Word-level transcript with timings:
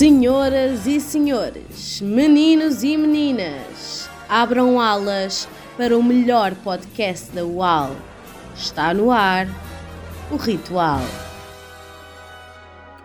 Senhoras 0.00 0.86
e 0.86 0.98
senhores, 0.98 2.00
meninos 2.00 2.82
e 2.82 2.96
meninas, 2.96 4.08
abram 4.26 4.80
alas 4.80 5.46
para 5.76 5.94
o 5.94 6.02
melhor 6.02 6.54
podcast 6.54 7.30
da 7.32 7.44
UAL. 7.44 7.94
Está 8.56 8.94
no 8.94 9.10
ar 9.10 9.46
o 10.30 10.36
Ritual. 10.36 11.02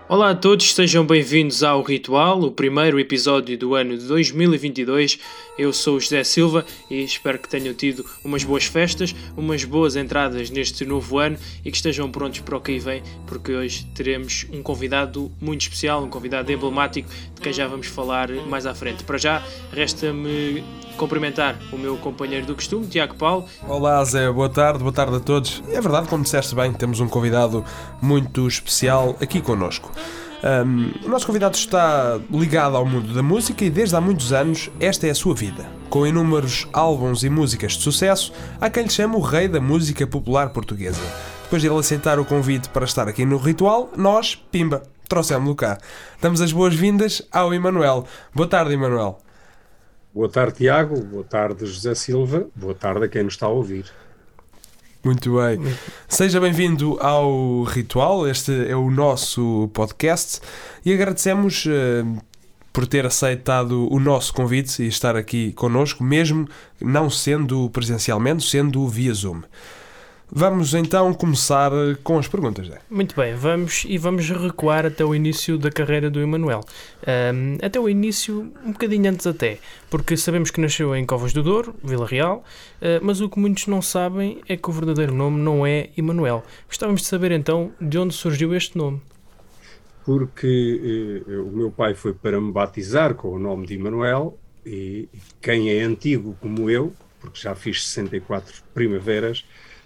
Olá 0.07 0.29
a 0.29 0.35
todos, 0.35 0.73
sejam 0.73 1.05
bem-vindos 1.05 1.63
ao 1.63 1.81
Ritual, 1.81 2.39
o 2.39 2.51
primeiro 2.51 2.97
episódio 2.97 3.57
do 3.57 3.75
ano 3.75 3.97
de 3.97 4.07
2022. 4.07 5.19
Eu 5.57 5.71
sou 5.71 5.95
o 5.95 5.99
José 5.99 6.23
Silva 6.23 6.65
e 6.89 7.01
espero 7.01 7.39
que 7.39 7.47
tenham 7.47 7.73
tido 7.73 8.05
umas 8.23 8.43
boas 8.43 8.65
festas, 8.65 9.15
umas 9.37 9.63
boas 9.63 9.95
entradas 9.95 10.49
neste 10.49 10.85
novo 10.85 11.17
ano 11.17 11.37
e 11.63 11.71
que 11.71 11.77
estejam 11.77 12.11
prontos 12.11 12.41
para 12.41 12.57
o 12.57 12.61
que 12.61 12.77
vem, 12.77 13.01
porque 13.25 13.53
hoje 13.53 13.85
teremos 13.95 14.45
um 14.51 14.61
convidado 14.61 15.31
muito 15.39 15.61
especial, 15.61 16.03
um 16.03 16.09
convidado 16.09 16.51
emblemático 16.51 17.09
de 17.33 17.41
quem 17.41 17.53
já 17.53 17.67
vamos 17.67 17.87
falar 17.87 18.29
mais 18.47 18.65
à 18.65 18.75
frente. 18.75 19.03
Para 19.05 19.17
já, 19.17 19.43
resta-me 19.71 20.61
cumprimentar 20.97 21.57
o 21.71 21.77
meu 21.77 21.95
companheiro 21.97 22.45
do 22.45 22.55
costume, 22.55 22.87
Tiago 22.87 23.15
Paulo. 23.15 23.45
Olá 23.67 24.03
Zé, 24.03 24.29
boa 24.31 24.49
tarde, 24.49 24.79
boa 24.79 24.93
tarde 24.93 25.15
a 25.15 25.19
todos. 25.19 25.63
É 25.69 25.79
verdade, 25.79 26.09
como 26.09 26.23
disseste 26.23 26.53
bem, 26.53 26.73
temos 26.73 26.99
um 26.99 27.07
convidado 27.07 27.63
muito 28.01 28.45
especial 28.47 29.15
aqui 29.21 29.41
connosco. 29.41 29.91
Um, 30.45 30.91
o 31.03 31.09
nosso 31.09 31.25
convidado 31.25 31.55
está 31.55 32.19
ligado 32.29 32.77
ao 32.77 32.85
mundo 32.85 33.11
da 33.15 33.23
música 33.23 33.65
e 33.65 33.69
desde 33.71 33.95
há 33.95 34.01
muitos 34.01 34.31
anos 34.31 34.69
esta 34.79 35.07
é 35.07 35.09
a 35.09 35.15
sua 35.15 35.33
vida. 35.33 35.65
Com 35.89 36.05
inúmeros 36.05 36.67
álbuns 36.71 37.23
e 37.23 37.29
músicas 37.31 37.71
de 37.71 37.81
sucesso, 37.81 38.31
há 38.61 38.69
quem 38.69 38.83
lhe 38.83 38.89
chame 38.91 39.15
o 39.15 39.19
rei 39.19 39.47
da 39.47 39.59
música 39.59 40.05
popular 40.05 40.49
portuguesa. 40.49 41.01
Depois 41.41 41.63
de 41.63 41.67
ele 41.67 41.79
aceitar 41.79 42.19
o 42.19 42.25
convite 42.25 42.69
para 42.69 42.85
estar 42.85 43.07
aqui 43.07 43.25
no 43.25 43.37
Ritual, 43.37 43.91
nós, 43.97 44.35
pimba, 44.35 44.83
trouxemos-lo 45.09 45.55
cá. 45.55 45.79
Damos 46.21 46.39
as 46.41 46.51
boas-vindas 46.51 47.23
ao 47.31 47.51
Emanuel. 47.51 48.05
Boa 48.31 48.47
tarde, 48.47 48.73
Emanuel. 48.73 49.17
Boa 50.13 50.29
tarde, 50.29 50.57
Tiago. 50.57 51.01
Boa 51.01 51.23
tarde, 51.23 51.65
José 51.65 51.95
Silva. 51.95 52.45
Boa 52.55 52.75
tarde 52.75 53.05
a 53.05 53.07
quem 53.07 53.23
nos 53.23 53.33
está 53.33 53.47
a 53.47 53.49
ouvir. 53.49 53.85
Muito 55.05 55.35
bem. 55.35 55.59
Seja 56.07 56.41
bem-vindo 56.41 56.97
ao 56.99 57.61
Ritual, 57.61 58.27
este 58.27 58.67
é 58.67 58.75
o 58.75 58.89
nosso 58.89 59.69
podcast 59.71 60.41
e 60.83 60.91
agradecemos 60.91 61.63
uh, 61.67 62.23
por 62.73 62.87
ter 62.87 63.05
aceitado 63.05 63.87
o 63.93 63.99
nosso 63.99 64.33
convite 64.33 64.81
e 64.81 64.87
estar 64.87 65.15
aqui 65.15 65.51
connosco, 65.51 66.03
mesmo 66.03 66.49
não 66.81 67.07
sendo 67.07 67.69
presencialmente, 67.69 68.49
sendo 68.49 68.87
via 68.87 69.13
Zoom. 69.13 69.43
Vamos 70.37 70.73
então 70.73 71.13
começar 71.13 71.71
com 72.03 72.19
as 72.19 72.27
perguntas. 72.27 72.67
Né? 72.67 72.79
Muito 72.89 73.15
bem, 73.15 73.33
vamos 73.35 73.85
e 73.87 73.97
vamos 73.97 74.29
recuar 74.29 74.85
até 74.85 75.01
o 75.05 75.15
início 75.15 75.57
da 75.57 75.71
carreira 75.71 76.09
do 76.09 76.19
Emanuel. 76.19 76.59
Um, 77.07 77.65
até 77.65 77.79
o 77.79 77.87
início, 77.87 78.51
um 78.65 78.73
bocadinho 78.73 79.09
antes 79.09 79.25
até, 79.25 79.59
porque 79.89 80.17
sabemos 80.17 80.51
que 80.51 80.59
nasceu 80.59 80.93
em 80.93 81.05
Covas 81.05 81.31
do 81.31 81.41
Douro, 81.41 81.73
Vila 81.81 82.05
Real, 82.05 82.43
uh, 82.81 82.99
mas 83.01 83.21
o 83.21 83.29
que 83.29 83.39
muitos 83.39 83.67
não 83.67 83.81
sabem 83.81 84.41
é 84.45 84.57
que 84.57 84.69
o 84.69 84.73
verdadeiro 84.73 85.13
nome 85.13 85.39
não 85.39 85.65
é 85.65 85.87
Emanuel. 85.95 86.43
Gostávamos 86.67 87.03
de 87.03 87.07
saber 87.07 87.31
então 87.31 87.71
de 87.79 87.97
onde 87.97 88.13
surgiu 88.13 88.53
este 88.53 88.77
nome. 88.77 89.01
Porque 90.03 91.23
eh, 91.29 91.37
o 91.37 91.49
meu 91.49 91.71
pai 91.71 91.95
foi 91.95 92.13
para 92.13 92.41
me 92.41 92.51
batizar 92.51 93.15
com 93.15 93.29
o 93.29 93.39
nome 93.39 93.65
de 93.65 93.75
Emanuel 93.75 94.37
e 94.65 95.07
quem 95.41 95.71
é 95.71 95.81
antigo 95.81 96.35
como 96.41 96.69
eu, 96.69 96.93
porque 97.21 97.39
já 97.39 97.55
fiz 97.55 97.87
64 97.87 98.53
primaveras, 98.73 99.45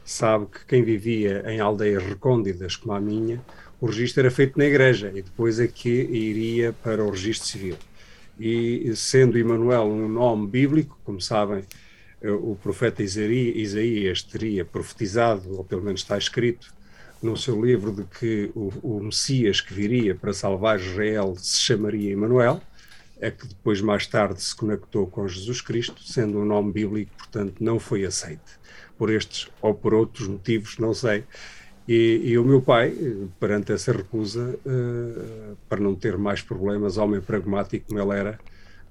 sabe 0.09 0.47
que 0.47 0.65
quem 0.65 0.83
vivia 0.83 1.43
em 1.45 1.59
aldeias 1.59 2.03
recônditas 2.03 2.75
como 2.75 2.93
a 2.93 2.99
minha, 2.99 3.39
o 3.79 3.85
registro 3.85 4.21
era 4.21 4.31
feito 4.31 4.57
na 4.57 4.65
igreja 4.65 5.11
e 5.13 5.21
depois 5.21 5.59
é 5.59 5.67
que 5.67 5.89
iria 5.89 6.73
para 6.73 7.03
o 7.03 7.11
registro 7.11 7.47
civil. 7.47 7.77
E 8.39 8.91
sendo 8.95 9.37
Emanuel 9.37 9.83
um 9.83 10.07
nome 10.07 10.47
bíblico, 10.47 10.97
como 11.03 11.21
sabem, 11.21 11.63
eh, 12.21 12.31
o 12.31 12.57
profeta 12.61 13.03
Isaías 13.03 14.23
teria 14.23 14.65
profetizado, 14.65 15.55
ou 15.55 15.63
pelo 15.63 15.83
menos 15.83 16.01
está 16.01 16.17
escrito 16.17 16.73
no 17.21 17.37
seu 17.37 17.63
livro, 17.63 17.91
de 17.91 18.03
que 18.05 18.51
o, 18.55 18.71
o 18.81 19.03
Messias 19.03 19.61
que 19.61 19.73
viria 19.73 20.15
para 20.15 20.33
salvar 20.33 20.79
Israel 20.79 21.35
se 21.37 21.59
chamaria 21.59 22.11
Emanuel, 22.11 22.61
é 23.19 23.29
que 23.29 23.47
depois 23.47 23.81
mais 23.81 24.07
tarde 24.07 24.41
se 24.41 24.55
conectou 24.55 25.07
com 25.07 25.27
Jesus 25.27 25.61
Cristo, 25.61 26.01
sendo 26.03 26.39
um 26.39 26.45
nome 26.45 26.71
bíblico, 26.71 27.11
portanto 27.17 27.55
não 27.59 27.79
foi 27.79 28.05
aceito 28.05 28.59
por 28.97 29.09
estes 29.09 29.49
ou 29.61 29.73
por 29.73 29.93
outros 29.93 30.27
motivos, 30.27 30.77
não 30.77 30.93
sei. 30.93 31.23
E, 31.87 32.21
e 32.23 32.37
o 32.37 32.43
meu 32.43 32.61
pai, 32.61 32.93
perante 33.39 33.71
essa 33.71 33.91
recusa, 33.91 34.59
uh, 34.63 35.57
para 35.67 35.79
não 35.79 35.95
ter 35.95 36.17
mais 36.17 36.41
problemas, 36.41 36.97
homem 36.97 37.19
pragmático 37.19 37.87
como 37.87 37.99
ele 37.99 38.19
era, 38.19 38.39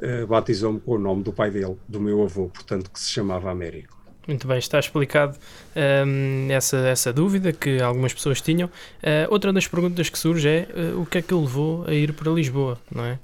uh, 0.00 0.26
batizou-me 0.26 0.80
com 0.80 0.92
o 0.92 0.98
nome 0.98 1.22
do 1.22 1.32
pai 1.32 1.50
dele, 1.50 1.76
do 1.86 2.00
meu 2.00 2.24
avô, 2.24 2.48
portanto, 2.48 2.90
que 2.90 2.98
se 2.98 3.10
chamava 3.10 3.50
Américo. 3.50 3.96
Muito 4.26 4.46
bem, 4.46 4.58
está 4.58 4.78
explicado 4.78 5.38
um, 5.74 5.80
ehm, 5.80 6.50
essa, 6.50 6.76
essa 6.88 7.12
dúvida 7.12 7.50
que 7.50 7.80
algumas 7.80 8.12
pessoas 8.12 8.42
tinham. 8.42 8.68
Uh, 8.68 9.30
outra 9.30 9.52
das 9.54 9.66
perguntas 9.66 10.10
que 10.10 10.18
surge 10.18 10.46
é 10.46 10.68
uh, 10.74 11.00
o 11.00 11.06
que 11.06 11.18
é 11.18 11.22
que 11.22 11.32
o 11.32 11.40
levou 11.40 11.86
a 11.86 11.94
ir 11.94 12.12
para 12.12 12.30
Lisboa, 12.30 12.78
não 12.94 13.04
é? 13.04 13.18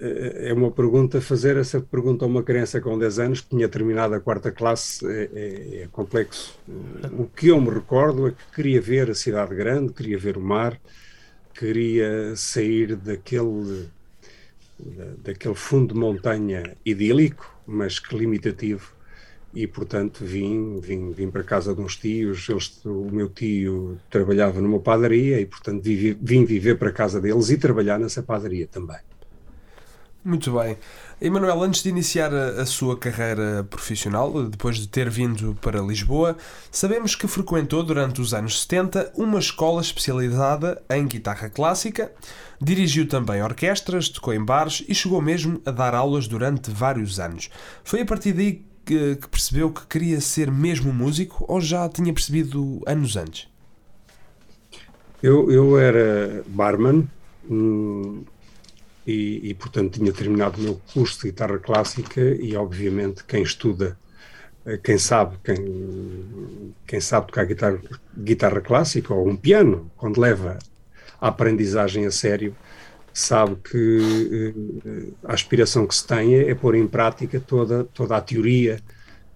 É 0.00 0.52
uma 0.52 0.70
pergunta, 0.70 1.20
fazer 1.20 1.56
essa 1.56 1.80
pergunta 1.80 2.24
a 2.24 2.28
uma 2.28 2.42
criança 2.42 2.80
com 2.80 2.98
10 2.98 3.18
anos 3.18 3.40
que 3.40 3.50
tinha 3.50 3.68
terminado 3.68 4.14
a 4.14 4.20
quarta 4.20 4.50
classe 4.50 5.06
é, 5.06 5.30
é, 5.32 5.82
é, 5.82 5.88
complexo. 5.90 6.58
O 7.16 7.26
que 7.26 7.48
eu 7.48 7.60
me 7.60 7.70
recordo 7.70 8.26
é 8.28 8.30
que 8.32 8.56
queria 8.56 8.80
ver 8.80 9.10
a 9.10 9.14
cidade 9.14 9.54
grande, 9.54 9.92
queria 9.92 10.18
ver 10.18 10.36
o 10.36 10.40
mar, 10.40 10.78
queria 11.54 12.34
sair 12.34 12.96
daquele, 12.96 13.88
daquele 15.22 15.54
fundo 15.54 15.94
de 15.94 16.00
montanha 16.00 16.76
idílico, 16.84 17.54
mas 17.64 17.98
que 18.00 18.16
limitativo, 18.16 18.92
e 19.54 19.66
portanto 19.68 20.24
vim, 20.24 20.80
vim, 20.80 21.12
vim 21.12 21.30
para 21.30 21.44
casa 21.44 21.72
de 21.72 21.80
uns 21.80 21.96
tios, 21.96 22.48
eles, 22.48 22.84
o 22.84 23.08
meu 23.12 23.28
tio 23.28 23.96
trabalhava 24.10 24.60
numa 24.60 24.80
padaria 24.80 25.40
e 25.40 25.46
portanto 25.46 25.82
vim, 25.84 26.16
vim 26.20 26.44
viver 26.44 26.76
para 26.76 26.90
casa 26.90 27.20
deles 27.20 27.48
e 27.50 27.56
trabalhar 27.56 27.98
nessa 27.98 28.22
padaria 28.22 28.66
também. 28.66 28.98
Muito 30.24 30.52
bem. 30.52 30.78
Emanuel, 31.20 31.62
antes 31.62 31.82
de 31.82 31.90
iniciar 31.90 32.32
a, 32.34 32.62
a, 32.62 32.64
sua 32.64 32.96
carreira 32.96 33.62
profissional, 33.68 34.44
depois 34.44 34.78
de 34.78 34.88
ter 34.88 35.10
vindo 35.10 35.54
para 35.60 35.82
Lisboa, 35.82 36.38
sabemos 36.70 37.14
que 37.14 37.28
frequentou 37.28 37.82
durante 37.82 38.22
os 38.22 38.32
anos 38.32 38.62
70 38.62 39.12
uma 39.16 39.38
escola 39.38 39.82
especializada 39.82 40.82
em 40.88 41.06
guitarra 41.06 41.50
clássica, 41.50 42.10
dirigiu 42.58 43.06
também 43.06 43.42
orquestras, 43.42 44.08
tocou 44.08 44.32
em 44.32 44.42
bares 44.42 44.82
e 44.88 44.94
chegou 44.94 45.20
mesmo 45.20 45.60
a 45.66 45.70
dar 45.70 45.94
aulas 45.94 46.26
durante 46.26 46.70
vários 46.70 47.20
anos. 47.20 47.50
Foi 47.84 48.00
a 48.00 48.06
partir 48.06 48.32
daí 48.32 48.64
que, 48.86 49.16
que 49.16 49.28
percebeu 49.28 49.70
que 49.70 49.86
queria 49.86 50.22
ser 50.22 50.50
mesmo 50.50 50.90
músico 50.90 51.44
ou 51.46 51.60
já 51.60 51.86
tinha 51.86 52.14
percebido 52.14 52.80
anos 52.86 53.14
antes? 53.14 53.46
Eu, 55.22 55.50
eu 55.50 55.78
era 55.78 56.42
barman. 56.46 57.06
Hum 57.50 58.24
e, 59.06 59.50
e, 59.50 59.54
portanto 59.54 59.98
tinha 59.98 60.12
terminado 60.12 60.58
o 60.58 60.62
meu 60.64 60.80
curso 60.92 61.20
de 61.20 61.28
guitarra 61.28 61.58
clássica 61.58 62.20
e 62.20 62.56
obviamente 62.56 63.24
quem 63.24 63.42
estuda 63.42 63.98
eh, 64.64 64.78
quem 64.82 64.96
sabe 64.98 65.36
quem, 65.44 66.74
quem 66.86 67.00
sabe 67.00 67.26
tocar 67.26 67.44
guitarra, 67.44 67.80
guitarra 68.16 68.60
clássica 68.60 69.12
ou 69.12 69.28
um 69.28 69.36
piano 69.36 69.90
quando 69.96 70.20
leva 70.20 70.58
a 71.20 71.28
aprendizagem 71.28 72.06
a 72.06 72.10
sério 72.10 72.56
sabe 73.12 73.56
que 73.56 74.54
eh, 74.86 75.12
a 75.24 75.34
aspiração 75.34 75.86
que 75.86 75.94
se 75.94 76.06
tem 76.06 76.34
é, 76.36 76.50
é 76.50 76.54
pôr 76.54 76.74
em 76.74 76.86
prática 76.86 77.38
toda 77.40 77.84
toda 77.84 78.16
a 78.16 78.20
teoria 78.20 78.80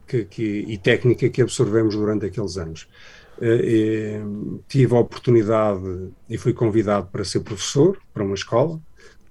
que, 0.06 0.24
que, 0.24 0.64
e 0.66 0.78
técnica 0.78 1.28
que 1.28 1.42
absorvemos 1.42 1.94
durante 1.94 2.24
aqueles 2.26 2.56
anos. 2.56 2.88
Eh, 3.40 4.20
tive 4.66 4.94
a 4.96 4.98
oportunidade 4.98 6.10
e 6.28 6.38
fui 6.38 6.52
convidado 6.52 7.06
para 7.12 7.24
ser 7.24 7.40
professor 7.40 7.98
para 8.12 8.24
uma 8.24 8.34
escola 8.34 8.80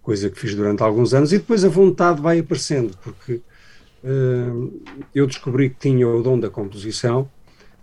coisa 0.08 0.30
que 0.30 0.40
fiz 0.40 0.56
durante 0.56 0.82
alguns 0.82 1.14
anos, 1.14 1.34
e 1.34 1.38
depois 1.38 1.66
a 1.66 1.68
vontade 1.68 2.22
vai 2.22 2.40
aparecendo, 2.40 2.98
porque 3.04 3.42
uh, 4.06 4.82
eu 5.14 5.28
descobri 5.28 5.70
que 5.70 5.76
tinha 5.82 6.08
o 6.08 6.24
dom 6.24 6.40
da 6.40 6.50
composição 6.50 7.30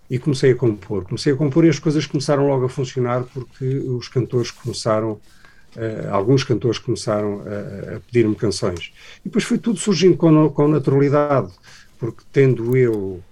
e 0.09 0.17
comecei 0.17 0.53
a 0.53 0.55
compor. 0.55 1.05
Comecei 1.05 1.33
a 1.33 1.35
compor 1.35 1.65
e 1.65 1.69
as 1.69 1.77
coisas 1.77 2.07
começaram 2.07 2.47
logo 2.47 2.65
a 2.65 2.69
funcionar 2.69 3.25
porque 3.31 3.63
os 3.63 4.07
cantores 4.07 4.49
começaram, 4.49 5.11
uh, 5.11 6.09
alguns 6.09 6.43
cantores 6.43 6.79
começaram 6.79 7.41
a, 7.41 7.97
a 7.97 7.99
pedir-me 7.99 8.33
canções. 8.33 8.91
E 9.19 9.25
depois 9.25 9.43
foi 9.43 9.59
tudo 9.59 9.77
surgindo 9.77 10.17
com, 10.17 10.49
com 10.49 10.67
naturalidade, 10.67 11.53
porque 11.99 12.23
tendo 12.33 12.75
eu 12.75 13.23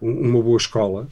uma 0.00 0.40
boa 0.40 0.56
escola, 0.56 1.08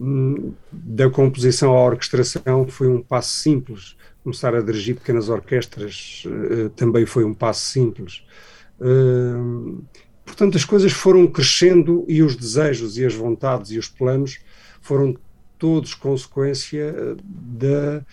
hum, 0.00 0.52
da 0.70 1.10
composição 1.10 1.74
à 1.74 1.84
orquestração 1.84 2.68
foi 2.68 2.86
um 2.86 3.02
passo 3.02 3.30
simples 3.40 3.95
começar 4.26 4.56
a 4.56 4.60
dirigir 4.60 4.96
pequenas 4.96 5.28
orquestras 5.28 6.24
uh, 6.26 6.68
também 6.70 7.06
foi 7.06 7.22
um 7.22 7.32
passo 7.32 7.70
simples. 7.70 8.24
Uh, 8.80 9.84
portanto, 10.24 10.56
as 10.56 10.64
coisas 10.64 10.90
foram 10.90 11.28
crescendo 11.28 12.04
e 12.08 12.24
os 12.24 12.34
desejos 12.34 12.98
e 12.98 13.06
as 13.06 13.14
vontades 13.14 13.70
e 13.70 13.78
os 13.78 13.86
planos 13.86 14.40
foram 14.80 15.16
todos 15.56 15.94
consequência 15.94 17.16
da, 17.22 18.04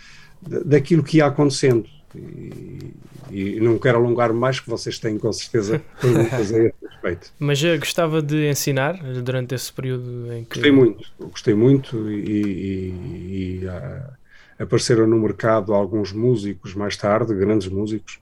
daquilo 0.64 1.02
que 1.02 1.18
ia 1.18 1.26
acontecendo. 1.26 1.90
E, 2.16 2.94
e 3.32 3.60
não 3.60 3.80
quero 3.80 3.98
alongar 3.98 4.32
mais, 4.32 4.60
que 4.60 4.70
vocês 4.70 5.00
têm 5.00 5.18
com 5.18 5.34
certeza 5.34 5.82
perguntas 6.00 6.54
a 6.54 6.60
esse 6.60 6.76
respeito. 6.80 7.34
Mas 7.40 7.58
já 7.58 7.76
gostava 7.76 8.22
de 8.22 8.48
ensinar 8.48 9.02
durante 9.24 9.56
esse 9.56 9.74
período 9.74 10.32
em 10.32 10.44
que. 10.44 10.60
Gostei 10.60 10.72
muito, 10.72 11.04
gostei 11.20 11.54
muito 11.56 12.12
e, 12.12 12.22
e, 12.30 13.62
e 13.62 13.66
uh, 13.66 14.23
apareceram 14.60 15.08
no 15.08 15.18
mercado 15.20 15.74
alguns 15.74 16.12
músicos 16.12 16.74
mais 16.76 16.96
tarde, 16.98 17.34
grandes 17.34 17.68
músicos, 17.68 18.20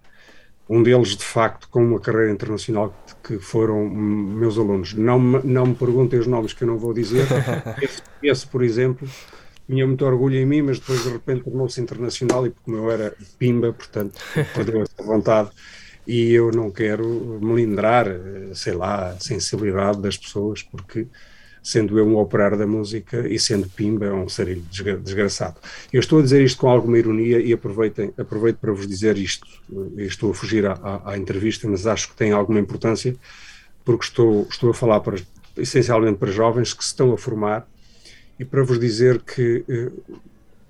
um 0.70 0.82
deles 0.82 1.18
de 1.18 1.26
facto 1.26 1.68
com 1.70 1.84
uma 1.84 2.00
carreira 2.00 2.32
internacional 2.32 2.96
que 3.24 3.38
foram 3.40 3.90
meus 3.90 4.58
alunos. 4.58 4.94
Não, 4.94 5.20
não 5.20 5.66
me 5.66 5.76
perguntem 5.76 6.20
os 6.20 6.28
nomes 6.28 6.54
que 6.54 6.64
eu 6.64 6.68
não 6.68 6.78
vou 6.78 6.94
dizer. 6.94 7.28
esse, 7.82 8.02
esse 8.24 8.48
por 8.48 8.64
exemplo, 8.64 9.08
tinha 9.68 9.86
muito 9.86 10.06
orgulho 10.06 10.38
em 10.38 10.46
mim, 10.46 10.62
mas 10.62 10.80
depois 10.80 11.04
de 11.04 11.10
repente 11.10 11.44
tornou-se 11.44 11.80
internacional 11.82 12.48
e 12.48 12.52
como 12.52 12.78
eu 12.78 12.92
era 12.92 13.14
pimba, 13.38 13.74
portanto, 13.74 14.20
perdeu 14.54 14.82
essa 14.84 15.04
vontade. 15.04 15.50
E 16.08 16.32
eu 16.32 16.52
não 16.52 16.72
quero 16.72 17.40
melindrar, 17.42 18.08
sei 18.54 18.74
lá, 18.74 19.10
a 19.10 19.20
sensibilidade 19.20 20.02
das 20.02 20.18
pessoas, 20.18 20.64
porque 20.64 21.08
sendo 21.64 22.00
eu 22.00 22.08
um 22.08 22.18
operário 22.18 22.58
da 22.58 22.66
música 22.66 23.28
e 23.28 23.38
sendo 23.38 23.70
Pimba 23.70 24.14
um 24.14 24.28
sarilho 24.28 24.64
desgraçado. 25.04 25.58
Eu 25.94 26.00
estou 26.00 26.20
a 26.20 26.22
dizer 26.22 26.44
isto 26.44 26.60
com 26.60 26.70
alguma 26.70 26.98
ironia 26.98 27.40
e 27.40 27.54
aproveitem, 27.54 28.12
aproveito 28.18 28.58
para 28.58 28.72
vos 28.72 28.88
dizer 28.88 29.18
isto. 29.18 29.48
Eu 29.72 30.06
estou 30.06 30.32
a 30.32 30.34
fugir 30.34 30.66
à, 30.66 30.74
à, 30.74 31.12
à, 31.12 31.18
entrevista, 31.18 31.68
mas 31.68 31.86
acho 31.86 32.10
que 32.10 32.16
tem 32.16 32.32
alguma 32.32 32.60
importância, 32.60 33.16
porque 33.86 34.06
estou, 34.06 34.48
estou 34.50 34.72
a 34.72 34.74
falar 34.74 35.02
para, 35.02 35.18
essencialmente 35.58 36.18
para 36.18 36.32
jovens 36.32 36.74
que 36.74 36.84
se 36.84 36.90
estão 36.90 37.14
a 37.14 37.18
formar 37.18 37.68
e 38.40 38.46
para 38.46 38.64
vos 38.64 38.80
dizer 38.80 39.22
que 39.22 39.64
eh, 39.70 39.92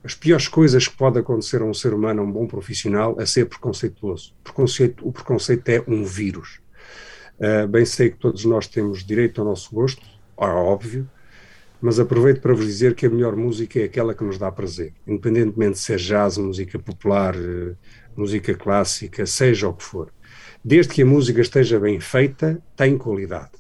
as 0.03 0.15
piores 0.15 0.47
coisas 0.47 0.87
que 0.87 0.97
pode 0.97 1.19
acontecer 1.19 1.61
a 1.61 1.65
um 1.65 1.73
ser 1.73 1.93
humano, 1.93 2.21
a 2.21 2.25
um 2.25 2.31
bom 2.31 2.47
profissional, 2.47 3.15
é 3.19 3.25
ser 3.25 3.45
preconceituoso. 3.45 4.33
Preconceito, 4.43 5.07
o 5.07 5.11
preconceito 5.11 5.69
é 5.69 5.83
um 5.87 6.03
vírus. 6.03 6.59
Uh, 7.39 7.67
bem 7.67 7.85
sei 7.85 8.09
que 8.09 8.17
todos 8.17 8.45
nós 8.45 8.67
temos 8.67 9.03
direito 9.03 9.41
ao 9.41 9.47
nosso 9.47 9.73
gosto, 9.73 10.01
óbvio, 10.47 11.09
mas 11.81 11.99
aproveito 11.99 12.41
para 12.41 12.53
vos 12.53 12.65
dizer 12.65 12.93
que 12.93 13.05
a 13.05 13.09
melhor 13.09 13.35
música 13.35 13.79
é 13.79 13.85
aquela 13.85 14.13
que 14.13 14.23
nos 14.23 14.37
dá 14.37 14.51
prazer, 14.51 14.93
independentemente 15.07 15.79
se 15.79 15.93
é 15.93 15.97
jazz, 15.97 16.37
música 16.37 16.77
popular, 16.77 17.35
eh, 17.35 17.75
música 18.15 18.53
clássica, 18.53 19.25
seja 19.25 19.67
o 19.67 19.73
que 19.73 19.83
for. 19.83 20.13
Desde 20.63 20.93
que 20.93 21.01
a 21.01 21.05
música 21.05 21.41
esteja 21.41 21.79
bem 21.79 21.99
feita, 21.99 22.61
tem 22.75 22.97
qualidade. 22.97 23.51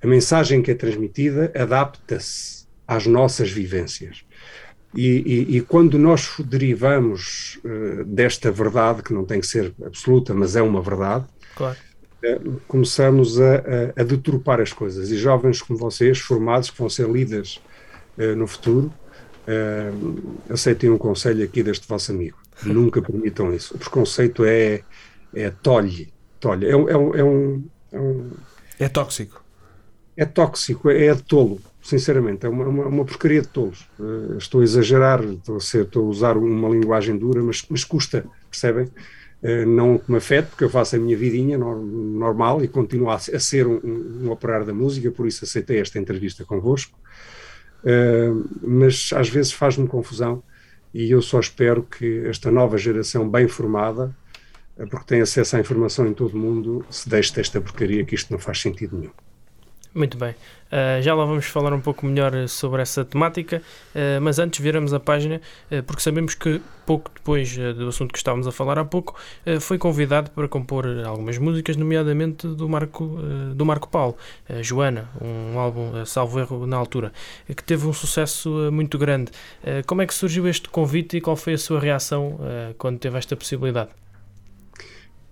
A 0.00 0.06
mensagem 0.06 0.62
que 0.62 0.70
é 0.70 0.74
transmitida 0.74 1.52
adapta-se 1.56 2.68
às 2.86 3.06
nossas 3.06 3.50
vivências. 3.50 4.24
E, 4.94 5.06
e, 5.50 5.56
e, 5.56 5.60
quando 5.60 5.98
nós 5.98 6.36
derivamos 6.38 7.60
uh, 7.64 8.04
desta 8.04 8.50
verdade, 8.50 9.02
que 9.02 9.12
não 9.12 9.24
tem 9.24 9.40
que 9.40 9.46
ser 9.46 9.74
absoluta, 9.84 10.32
mas 10.32 10.56
é 10.56 10.62
uma 10.62 10.80
verdade, 10.80 11.26
claro. 11.54 11.76
Eh, 12.22 12.40
começamos 12.66 13.40
a, 13.40 13.56
a, 13.56 14.00
a, 14.00 14.04
deturpar 14.04 14.60
as 14.60 14.72
coisas. 14.72 15.10
E 15.10 15.16
jovens 15.16 15.62
como 15.62 15.78
vocês, 15.78 16.18
formados, 16.18 16.70
que 16.70 16.78
vão 16.78 16.90
ser 16.90 17.08
líderes 17.08 17.60
uh, 18.18 18.34
no 18.36 18.46
futuro, 18.46 18.92
uh, 19.46 20.52
aceitem 20.52 20.90
um 20.90 20.98
conselho 20.98 21.44
aqui 21.44 21.62
deste 21.62 21.86
vosso 21.86 22.10
amigo. 22.10 22.36
Nunca 22.64 23.00
permitam 23.00 23.54
isso. 23.54 23.74
O 23.74 23.78
preconceito 23.78 24.44
é, 24.44 24.82
é 25.32 25.50
tolhe. 25.50 26.12
tolhe. 26.40 26.66
É, 26.66 26.70
é, 26.70 26.76
um, 26.76 26.88
é, 26.88 26.96
um, 26.96 27.64
é, 27.92 28.00
um, 28.00 28.30
é 28.80 28.88
tóxico. 28.88 29.44
É 30.16 30.24
tóxico, 30.24 30.90
é, 30.90 31.06
é 31.06 31.14
tolo, 31.14 31.60
sinceramente. 31.80 32.44
É 32.44 32.48
uma, 32.48 32.66
uma, 32.66 32.86
uma 32.86 33.04
porcaria 33.04 33.42
de 33.42 33.46
tolos. 33.46 33.88
Uh, 33.96 34.36
estou 34.36 34.60
a 34.60 34.64
exagerar, 34.64 35.22
estou 35.22 35.56
a, 35.56 35.60
ser, 35.60 35.84
estou 35.84 36.06
a 36.06 36.08
usar 36.08 36.36
uma 36.36 36.68
linguagem 36.68 37.16
dura, 37.16 37.40
mas, 37.40 37.64
mas 37.70 37.84
custa, 37.84 38.26
percebem? 38.50 38.88
Eh, 39.42 39.64
não 39.64 40.00
me 40.08 40.16
afete, 40.16 40.48
porque 40.48 40.64
eu 40.64 40.70
faço 40.70 40.96
a 40.96 40.98
minha 40.98 41.16
vidinha 41.16 41.56
normal 41.56 42.62
e 42.62 42.68
continuo 42.68 43.10
a 43.10 43.18
ser 43.18 43.66
um, 43.66 43.80
um 44.24 44.30
operário 44.30 44.66
da 44.66 44.74
música, 44.74 45.10
por 45.12 45.26
isso 45.28 45.44
aceitei 45.44 45.80
esta 45.80 45.98
entrevista 45.98 46.44
convosco. 46.44 46.98
Uh, 47.84 48.44
mas 48.60 49.10
às 49.14 49.28
vezes 49.28 49.52
faz-me 49.52 49.86
confusão 49.86 50.42
e 50.92 51.08
eu 51.12 51.22
só 51.22 51.38
espero 51.38 51.84
que 51.84 52.26
esta 52.26 52.50
nova 52.50 52.76
geração 52.76 53.28
bem 53.28 53.46
formada, 53.46 54.12
eh, 54.76 54.86
porque 54.86 55.06
tem 55.06 55.20
acesso 55.20 55.56
à 55.56 55.60
informação 55.60 56.06
em 56.06 56.12
todo 56.12 56.34
o 56.34 56.38
mundo, 56.38 56.84
se 56.90 57.08
deixe 57.08 57.32
desta 57.32 57.60
porcaria 57.60 58.04
que 58.04 58.16
isto 58.16 58.32
não 58.32 58.38
faz 58.38 58.60
sentido 58.60 58.98
nenhum. 58.98 59.12
Muito 59.98 60.16
bem. 60.16 60.30
Uh, 60.30 61.02
já 61.02 61.12
lá 61.12 61.24
vamos 61.24 61.46
falar 61.46 61.72
um 61.72 61.80
pouco 61.80 62.06
melhor 62.06 62.46
sobre 62.46 62.80
essa 62.80 63.04
temática, 63.04 63.60
uh, 63.96 64.20
mas 64.22 64.38
antes 64.38 64.60
viramos 64.60 64.94
a 64.94 65.00
página, 65.00 65.40
uh, 65.72 65.82
porque 65.82 66.00
sabemos 66.00 66.36
que 66.36 66.60
pouco 66.86 67.10
depois 67.12 67.56
do 67.56 67.88
assunto 67.88 68.12
que 68.12 68.18
estávamos 68.18 68.46
a 68.46 68.52
falar 68.52 68.78
há 68.78 68.84
pouco, 68.84 69.14
foi 69.60 69.76
convidado 69.76 70.30
para 70.30 70.48
compor 70.48 70.86
algumas 71.04 71.36
músicas, 71.36 71.76
nomeadamente 71.76 72.46
do 72.46 72.66
Marco, 72.66 73.18
do 73.54 73.66
Marco 73.66 73.90
Paulo, 73.90 74.16
Joana, 74.62 75.06
um 75.20 75.58
álbum, 75.58 76.02
salvo 76.06 76.40
erro, 76.40 76.66
na 76.66 76.78
altura, 76.78 77.12
que 77.46 77.62
teve 77.62 77.86
um 77.86 77.92
sucesso 77.92 78.70
muito 78.72 78.96
grande. 78.96 79.30
como 79.86 80.00
é 80.00 80.06
que 80.06 80.14
surgiu 80.14 80.48
este 80.48 80.70
convite 80.70 81.18
e 81.18 81.20
qual 81.20 81.36
foi 81.36 81.52
a 81.52 81.58
sua 81.58 81.78
reação 81.78 82.40
quando 82.78 82.98
teve 82.98 83.18
esta 83.18 83.36
possibilidade? 83.36 83.90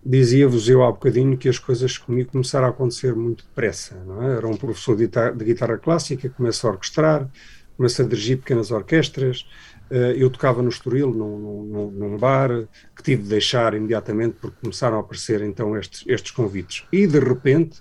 Dizia-vos 0.08 0.68
eu 0.68 0.84
há 0.84 0.92
bocadinho 0.92 1.36
que 1.36 1.48
as 1.48 1.58
coisas 1.58 1.98
comigo 1.98 2.30
começaram 2.30 2.66
a 2.66 2.70
acontecer 2.70 3.14
muito 3.14 3.44
depressa, 3.44 3.96
é? 4.20 4.36
Era 4.36 4.46
um 4.46 4.56
professor 4.56 4.96
de 4.96 5.06
guitarra, 5.06 5.32
de 5.32 5.44
guitarra 5.44 5.78
clássica, 5.78 6.28
começa 6.28 6.66
a 6.66 6.70
orquestrar, 6.70 7.28
começa 7.76 8.02
a 8.02 8.06
dirigir 8.06 8.38
pequenas 8.38 8.70
orquestras, 8.70 9.46
eh, 9.90 10.14
eu 10.16 10.30
tocava 10.30 10.62
no 10.62 10.68
Estoril, 10.68 11.12
num, 11.12 11.64
num, 11.64 11.90
num, 11.90 12.16
bar, 12.16 12.50
que 12.94 13.02
tive 13.02 13.24
de 13.24 13.28
deixar 13.28 13.74
imediatamente 13.74 14.36
porque 14.40 14.56
começaram 14.60 14.96
a 14.96 15.00
aparecer 15.00 15.42
então 15.42 15.76
estes, 15.76 16.04
estes 16.06 16.30
convites. 16.30 16.84
E 16.92 17.06
de 17.06 17.18
repente 17.18 17.80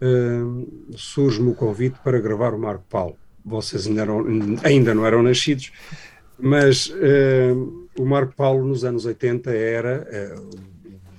uh, 0.00 0.66
surge-me 0.96 1.50
o 1.50 1.54
convite 1.54 1.98
para 2.02 2.20
gravar 2.20 2.54
o 2.54 2.58
Marco 2.58 2.84
Paulo. 2.88 3.16
Vocês 3.44 3.86
ainda, 3.86 4.02
eram, 4.02 4.24
ainda 4.62 4.94
não 4.94 5.06
eram 5.06 5.22
nascidos, 5.22 5.72
mas 6.38 6.88
uh, 6.88 7.88
o 7.98 8.04
Marco 8.04 8.34
Paulo 8.34 8.64
nos 8.66 8.84
anos 8.84 9.04
80 9.04 9.50
era 9.50 10.06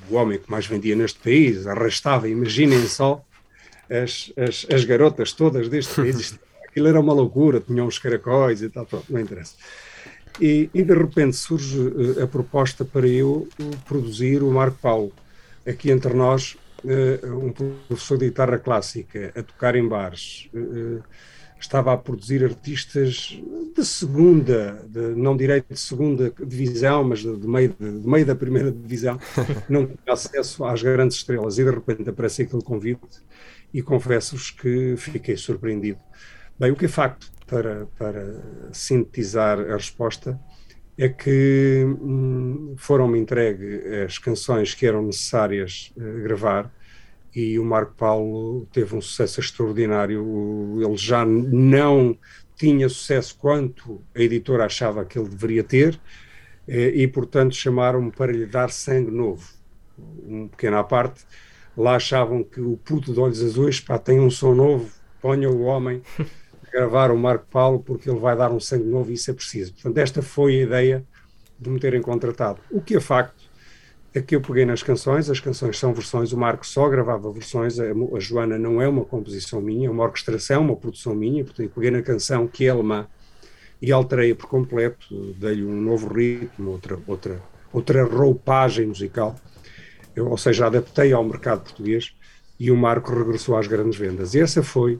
o 0.09 0.15
homem 0.15 0.39
que 0.39 0.49
mais 0.49 0.65
vendia 0.65 0.95
neste 0.95 1.19
país, 1.19 1.67
arrastava, 1.67 2.27
imaginem 2.27 2.85
só, 2.87 3.23
as, 3.89 4.31
as, 4.37 4.65
as 4.73 4.83
garotas 4.83 5.31
todas 5.31 5.69
deste 5.69 5.95
país. 5.95 6.39
Aquilo 6.67 6.87
era 6.87 6.99
uma 6.99 7.13
loucura, 7.13 7.59
tinham 7.59 7.87
uns 7.87 7.97
caracóis 7.97 8.61
e 8.61 8.69
tal, 8.69 8.85
pronto, 8.85 9.05
não 9.09 9.19
interessa. 9.19 9.55
E, 10.39 10.69
e 10.73 10.83
de 10.83 10.93
repente 10.93 11.35
surge 11.35 11.79
uh, 11.79 12.23
a 12.23 12.27
proposta 12.27 12.85
para 12.85 13.07
eu 13.07 13.47
uh, 13.59 13.77
produzir 13.87 14.43
o 14.43 14.51
Marco 14.51 14.77
Paulo. 14.79 15.11
Aqui 15.67 15.89
entre 15.89 16.13
nós, 16.13 16.55
uh, 16.83 17.35
um 17.35 17.51
professor 17.51 18.17
de 18.17 18.25
guitarra 18.25 18.59
clássica 18.59 19.31
a 19.35 19.41
tocar 19.41 19.75
em 19.75 19.87
bares 19.87 20.49
estava 21.59 21.93
a 21.93 21.97
produzir 21.97 22.43
artistas 22.43 23.39
de 23.75 23.85
segunda, 23.85 24.85
de, 24.87 25.15
não 25.15 25.35
direi 25.35 25.63
de 25.67 25.77
segunda 25.77 26.33
divisão, 26.45 27.03
mas 27.03 27.19
de, 27.19 27.35
de 27.35 27.47
meio, 27.47 27.75
de, 27.79 27.99
de, 27.99 28.07
meio 28.07 28.25
da 28.25 28.35
primeira 28.35 28.71
divisão, 28.71 29.19
não 29.69 29.85
tinha 29.85 30.13
acesso 30.13 30.65
às 30.65 30.81
grandes 30.81 31.17
estrelas 31.17 31.57
e 31.57 31.63
de 31.63 31.71
repente 31.71 32.09
aparece 32.09 32.43
aquele 32.43 32.63
convite 32.63 33.21
e 33.73 33.81
confesso-vos 33.81 34.51
que 34.51 34.95
fiquei 34.97 35.37
surpreendido. 35.37 35.99
Bem, 36.59 36.71
o 36.71 36.75
que 36.75 36.85
é 36.85 36.87
facto, 36.89 37.31
para, 37.45 37.85
para 37.97 38.41
sintetizar 38.71 39.59
a 39.59 39.73
resposta, 39.73 40.39
é 40.97 41.07
que 41.07 41.85
hum, 41.85 42.73
foram-me 42.77 43.19
entregue 43.19 44.03
as 44.03 44.17
canções 44.17 44.73
que 44.73 44.85
eram 44.85 45.03
necessárias 45.03 45.93
uh, 45.95 46.23
gravar 46.23 46.73
e 47.37 47.59
o 47.59 47.63
Marco 47.63 47.93
Paulo 47.93 48.65
teve 48.73 48.95
um 48.95 49.01
sucesso 49.01 49.39
extraordinário. 49.39 50.81
Ele 50.81 50.97
já 50.97 51.23
não 51.23 52.17
tinha 52.55 52.89
sucesso 52.89 53.37
quanto 53.37 54.01
a 54.15 54.19
editora 54.19 54.65
achava 54.65 55.05
que 55.05 55.19
ele 55.19 55.29
deveria 55.29 55.63
ter, 55.63 55.99
eh, 56.67 56.93
e 56.95 57.07
portanto 57.07 57.53
chamaram-me 57.53 58.11
para 58.11 58.31
lhe 58.31 58.47
dar 58.47 58.71
sangue 58.71 59.11
novo. 59.11 59.47
Um 60.27 60.47
pequeno 60.47 60.77
à 60.77 60.83
parte, 60.83 61.25
lá 61.77 61.95
achavam 61.95 62.43
que 62.43 62.59
o 62.59 62.75
puto 62.77 63.13
de 63.13 63.19
olhos 63.19 63.43
azuis 63.43 63.79
pá, 63.79 63.99
tem 63.99 64.19
um 64.19 64.31
som 64.31 64.55
novo, 64.55 64.89
ponha 65.21 65.47
o 65.47 65.61
homem 65.61 66.01
a 66.67 66.71
gravar 66.71 67.11
o 67.11 67.17
Marco 67.17 67.45
Paulo 67.51 67.79
porque 67.81 68.09
ele 68.09 68.19
vai 68.19 68.35
dar 68.35 68.51
um 68.51 68.59
sangue 68.59 68.89
novo 68.89 69.11
e 69.11 69.13
isso 69.13 69.29
é 69.29 69.33
preciso. 69.35 69.73
Portanto, 69.73 69.99
esta 69.99 70.23
foi 70.23 70.59
a 70.59 70.63
ideia 70.63 71.05
de 71.59 71.69
me 71.69 71.79
terem 71.79 72.01
contratado. 72.01 72.61
O 72.71 72.81
que 72.81 72.95
é 72.95 72.99
facto 72.99 73.46
é 74.17 74.21
que 74.21 74.35
eu 74.35 74.41
peguei 74.41 74.65
nas 74.65 74.83
canções, 74.83 75.29
as 75.29 75.39
canções 75.39 75.77
são 75.77 75.93
versões, 75.93 76.31
o 76.33 76.37
Marco 76.37 76.65
só 76.65 76.87
gravava 76.89 77.31
versões, 77.31 77.79
a, 77.79 77.85
Joana 78.19 78.57
não 78.57 78.81
é 78.81 78.87
uma 78.87 79.05
composição 79.05 79.61
minha, 79.61 79.87
é 79.87 79.91
uma 79.91 80.03
orquestração, 80.03 80.61
uma 80.61 80.75
produção 80.75 81.15
minha, 81.15 81.43
portanto 81.43 81.71
peguei 81.73 81.91
na 81.91 82.01
canção 82.01 82.47
que 82.47 82.65
é 82.65 82.69
alemã 82.69 83.07
e 83.81 83.91
alterei-a 83.91 84.35
por 84.35 84.47
completo, 84.47 85.35
dei-lhe 85.37 85.63
um 85.63 85.81
novo 85.81 86.13
ritmo, 86.13 86.71
outra, 86.71 86.99
outra, 87.07 87.41
outra 87.71 88.03
roupagem 88.03 88.87
musical, 88.87 89.35
eu, 90.15 90.27
ou 90.27 90.37
seja, 90.37 90.65
adaptei 90.65 91.13
ao 91.13 91.23
mercado 91.23 91.61
português 91.61 92.13
e 92.59 92.71
o 92.71 92.75
Marco 92.75 93.13
regressou 93.13 93.55
às 93.55 93.67
grandes 93.67 93.99
vendas. 93.99 94.33
E 94.33 94.39
essa 94.39 94.63
foi 94.63 94.99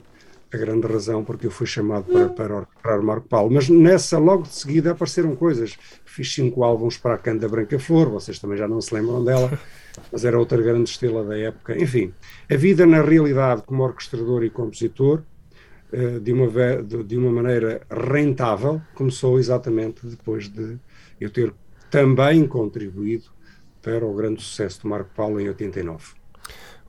a 0.52 0.56
grande 0.56 0.86
razão 0.86 1.22
porque 1.22 1.46
eu 1.46 1.50
fui 1.50 1.66
chamado 1.66 2.04
para, 2.04 2.28
para 2.28 2.56
orquestrar 2.56 3.02
Marco 3.02 3.28
Paulo. 3.28 3.50
Mas 3.52 3.68
nessa, 3.68 4.18
logo 4.18 4.44
de 4.44 4.54
seguida, 4.54 4.92
apareceram 4.92 5.36
coisas. 5.36 5.76
Fiz 6.04 6.34
cinco 6.34 6.64
álbuns 6.64 6.96
para 6.96 7.14
a 7.14 7.18
Canda 7.18 7.48
Branca 7.48 7.78
Flor, 7.78 8.08
vocês 8.08 8.38
também 8.38 8.56
já 8.56 8.66
não 8.66 8.80
se 8.80 8.94
lembram 8.94 9.24
dela, 9.24 9.58
mas 10.10 10.24
era 10.24 10.38
outra 10.38 10.60
grande 10.60 10.88
estrela 10.88 11.24
da 11.24 11.36
época. 11.36 11.76
Enfim, 11.80 12.12
a 12.50 12.56
vida 12.56 12.86
na 12.86 13.02
realidade 13.02 13.62
como 13.62 13.82
orquestrador 13.82 14.42
e 14.42 14.50
compositor, 14.50 15.22
eh, 15.92 16.18
de 16.18 16.32
uma, 16.32 16.48
de 16.82 17.16
uma 17.16 17.30
maneira 17.30 17.82
rentável, 17.90 18.80
começou 18.94 19.38
exatamente 19.38 20.06
depois 20.06 20.48
de 20.48 20.78
eu 21.20 21.30
ter 21.30 21.52
também 21.90 22.46
contribuído 22.46 23.24
para 23.82 24.04
o 24.04 24.14
grande 24.14 24.42
sucesso 24.42 24.82
do 24.82 24.88
Marco 24.88 25.10
Paulo 25.14 25.40
em 25.40 25.48
89. 25.48 26.17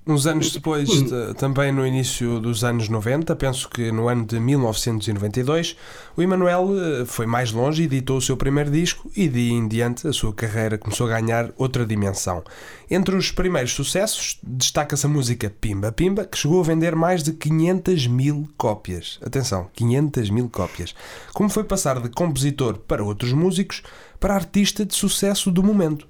Uns 0.07 0.25
anos 0.25 0.51
depois, 0.51 0.89
também 1.37 1.71
no 1.71 1.85
início 1.85 2.39
dos 2.39 2.63
anos 2.63 2.89
90, 2.89 3.35
penso 3.35 3.69
que 3.69 3.91
no 3.91 4.07
ano 4.07 4.25
de 4.25 4.39
1992, 4.39 5.75
o 6.17 6.21
Emanuel 6.21 6.69
eh, 6.71 7.05
foi 7.05 7.27
mais 7.27 7.51
longe 7.51 7.83
e 7.83 7.85
editou 7.85 8.17
o 8.17 8.21
seu 8.21 8.35
primeiro 8.35 8.71
disco 8.71 9.11
e 9.15 9.27
de 9.27 9.51
em 9.51 9.67
diante 9.67 10.07
a 10.07 10.13
sua 10.13 10.33
carreira 10.33 10.79
começou 10.79 11.05
a 11.05 11.19
ganhar 11.19 11.51
outra 11.57 11.85
dimensão. 11.85 12.43
Entre 12.89 13.15
os 13.15 13.29
primeiros 13.29 13.73
sucessos 13.73 14.39
destaca-se 14.41 15.05
a 15.05 15.09
música 15.09 15.53
Pimba 15.61 15.91
Pimba, 15.91 16.25
que 16.25 16.37
chegou 16.37 16.59
a 16.59 16.63
vender 16.63 16.95
mais 16.95 17.21
de 17.21 17.33
500 17.33 18.07
mil 18.07 18.49
cópias. 18.57 19.19
Atenção, 19.21 19.67
500 19.73 20.29
mil 20.31 20.49
cópias. 20.49 20.95
Como 21.33 21.49
foi 21.49 21.63
passar 21.63 21.99
de 21.99 22.09
compositor 22.09 22.79
para 22.79 23.03
outros 23.03 23.33
músicos 23.33 23.83
para 24.19 24.33
artista 24.33 24.83
de 24.83 24.95
sucesso 24.95 25.51
do 25.51 25.61
momento? 25.61 26.07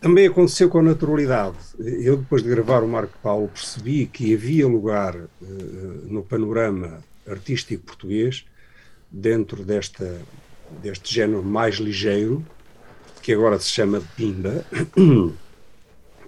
Também 0.00 0.26
aconteceu 0.26 0.68
com 0.68 0.82
naturalidade. 0.82 1.56
Eu, 1.78 2.18
depois 2.18 2.42
de 2.42 2.48
gravar 2.48 2.82
o 2.82 2.88
Marco 2.88 3.18
Paulo, 3.22 3.48
percebi 3.48 4.06
que 4.06 4.34
havia 4.34 4.66
lugar 4.66 5.16
uh, 5.16 5.26
no 6.06 6.22
panorama 6.22 7.02
artístico 7.26 7.84
português, 7.84 8.44
dentro 9.10 9.64
desta, 9.64 10.20
deste 10.82 11.12
género 11.12 11.42
mais 11.42 11.76
ligeiro, 11.76 12.44
que 13.22 13.32
agora 13.32 13.58
se 13.58 13.68
chama 13.68 13.98
de 13.98 14.06
Pimba, 14.14 14.64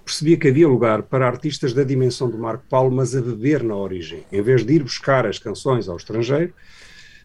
percebia 0.03 0.37
que 0.37 0.47
havia 0.47 0.67
lugar 0.67 1.03
para 1.03 1.27
artistas 1.27 1.71
da 1.71 1.83
dimensão 1.83 2.29
do 2.29 2.37
Marco 2.37 2.65
Paulo, 2.67 2.91
mas 2.91 3.15
a 3.15 3.21
beber 3.21 3.63
na 3.63 3.75
origem. 3.75 4.25
Em 4.31 4.41
vez 4.41 4.65
de 4.65 4.73
ir 4.73 4.83
buscar 4.83 5.25
as 5.25 5.37
canções 5.37 5.87
ao 5.87 5.95
estrangeiro, 5.95 6.51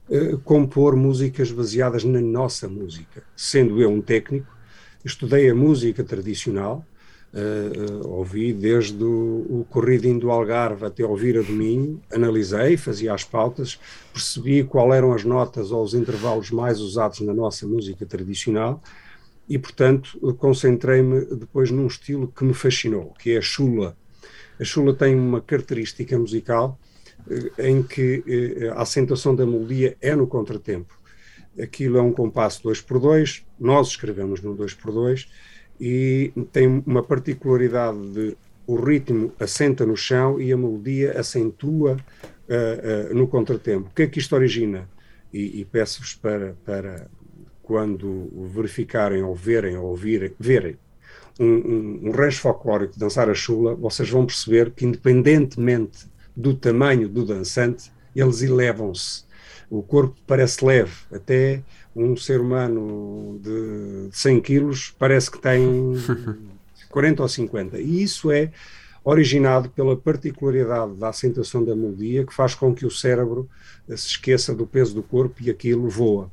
uh, 0.09 0.39
compor 0.41 0.95
músicas 0.95 1.51
baseadas 1.51 2.05
na 2.05 2.21
nossa 2.21 2.69
música. 2.69 3.25
Sendo 3.35 3.81
eu 3.81 3.91
um 3.91 4.03
técnico, 4.03 4.54
estudei 5.05 5.51
a 5.51 5.55
música 5.55 6.03
tradicional, 6.03 6.85
uh, 7.33 8.05
uh, 8.05 8.09
ouvi 8.09 8.53
desde 8.53 9.03
o, 9.05 9.61
o 9.61 9.67
Corrido 9.69 10.19
do 10.19 10.31
Algarve 10.31 10.87
até 10.87 11.05
ouvir 11.05 11.39
a 11.39 11.43
Dominho, 11.43 12.01
analisei, 12.13 12.77
fazia 12.77 13.13
as 13.13 13.23
pautas, 13.23 13.79
percebi 14.13 14.65
qual 14.65 14.95
eram 14.95 15.13
as 15.13 15.25
notas 15.25 15.71
ou 15.71 15.83
os 15.83 15.95
intervalos 15.95 16.51
mais 16.51 16.81
usados 16.81 17.21
na 17.21 17.35
nossa 17.35 17.67
música 17.67 18.07
tradicional 18.07 18.83
e, 19.47 19.59
portanto, 19.59 20.19
concentrei-me 20.39 21.25
depois 21.37 21.71
num 21.71 21.87
estilo 21.87 22.29
que 22.29 22.45
me 22.45 22.55
fascinou, 22.55 23.13
que 23.19 23.33
é 23.33 23.39
a 23.39 23.43
chula. 23.43 23.95
A 24.59 24.65
chula 24.65 24.95
tem 24.95 25.15
uma 25.15 25.41
característica 25.43 26.19
musical 26.19 26.79
eh, 27.29 27.69
em 27.69 27.83
que 27.83 28.25
a 28.75 28.81
acentuação 28.81 29.35
da 29.37 29.45
melodia 29.45 29.97
é 30.01 30.17
no 30.17 30.27
contratempo 30.27 31.04
aquilo 31.61 31.99
é 31.99 32.03
um 32.03 32.13
compasso 32.13 32.63
2x2, 32.63 33.43
nós 33.59 33.89
escrevemos 33.89 34.41
no 34.41 34.57
2x2 34.57 35.29
e 35.81 36.33
tem 36.53 36.83
uma 36.87 37.03
particularidade 37.03 37.99
de 38.13 38.37
o 38.67 38.77
ritmo 38.77 39.33
assenta 39.39 39.85
no 39.85 39.97
chão 39.97 40.41
e 40.41 40.53
a 40.53 40.57
melodia 40.57 41.19
acentua 41.19 41.97
uh, 42.49 43.11
uh, 43.11 43.15
no 43.15 43.29
contratempo. 43.29 43.89
O 43.89 43.95
que 43.95 44.03
é 44.03 44.07
que 44.07 44.19
isto 44.19 44.35
origina? 44.35 44.89
E, 45.33 45.61
e 45.61 45.65
peço-vos 45.67 46.15
para, 46.15 46.57
para, 46.65 47.07
quando 47.63 48.31
verificarem 48.55 49.23
ou 49.23 49.35
verem 49.35 49.77
ou 49.77 49.87
ouvirem, 49.87 50.33
verem 50.39 50.79
um, 51.39 51.45
um, 51.45 52.11
um 52.11 52.31
folclórico 52.33 52.95
de 52.95 52.99
dançar 52.99 53.29
a 53.29 53.35
chula, 53.35 53.75
vocês 53.75 54.09
vão 54.09 54.25
perceber 54.25 54.71
que 54.71 54.87
independentemente 54.87 56.07
do 56.37 56.55
tamanho 56.55 57.09
do 57.09 57.25
dançante, 57.25 57.93
eles 58.15 58.43
elevam-se 58.43 59.25
o 59.71 59.83
corpo 59.83 60.17
parece 60.27 60.65
leve, 60.65 60.93
até 61.13 61.63
um 61.95 62.17
ser 62.17 62.41
humano 62.41 63.39
de 63.43 64.09
100 64.13 64.41
quilos 64.41 64.95
parece 64.99 65.31
que 65.31 65.39
tem 65.39 65.95
40 66.91 67.23
ou 67.23 67.29
50. 67.29 67.79
E 67.79 68.03
isso 68.03 68.31
é 68.31 68.51
originado 69.05 69.69
pela 69.69 69.97
particularidade 69.97 70.95
da 70.95 71.11
acentuação 71.11 71.65
da 71.65 71.77
melodia, 71.77 72.25
que 72.25 72.33
faz 72.33 72.55
com 72.55 72.75
que 72.75 72.87
o 72.87 72.91
cérebro 72.91 73.49
se 73.89 74.09
esqueça 74.09 74.55
do 74.55 74.67
peso 74.67 74.95
do 74.95 75.03
corpo 75.03 75.43
e 75.43 75.51
aquilo 75.51 75.89
voa. 75.89 76.31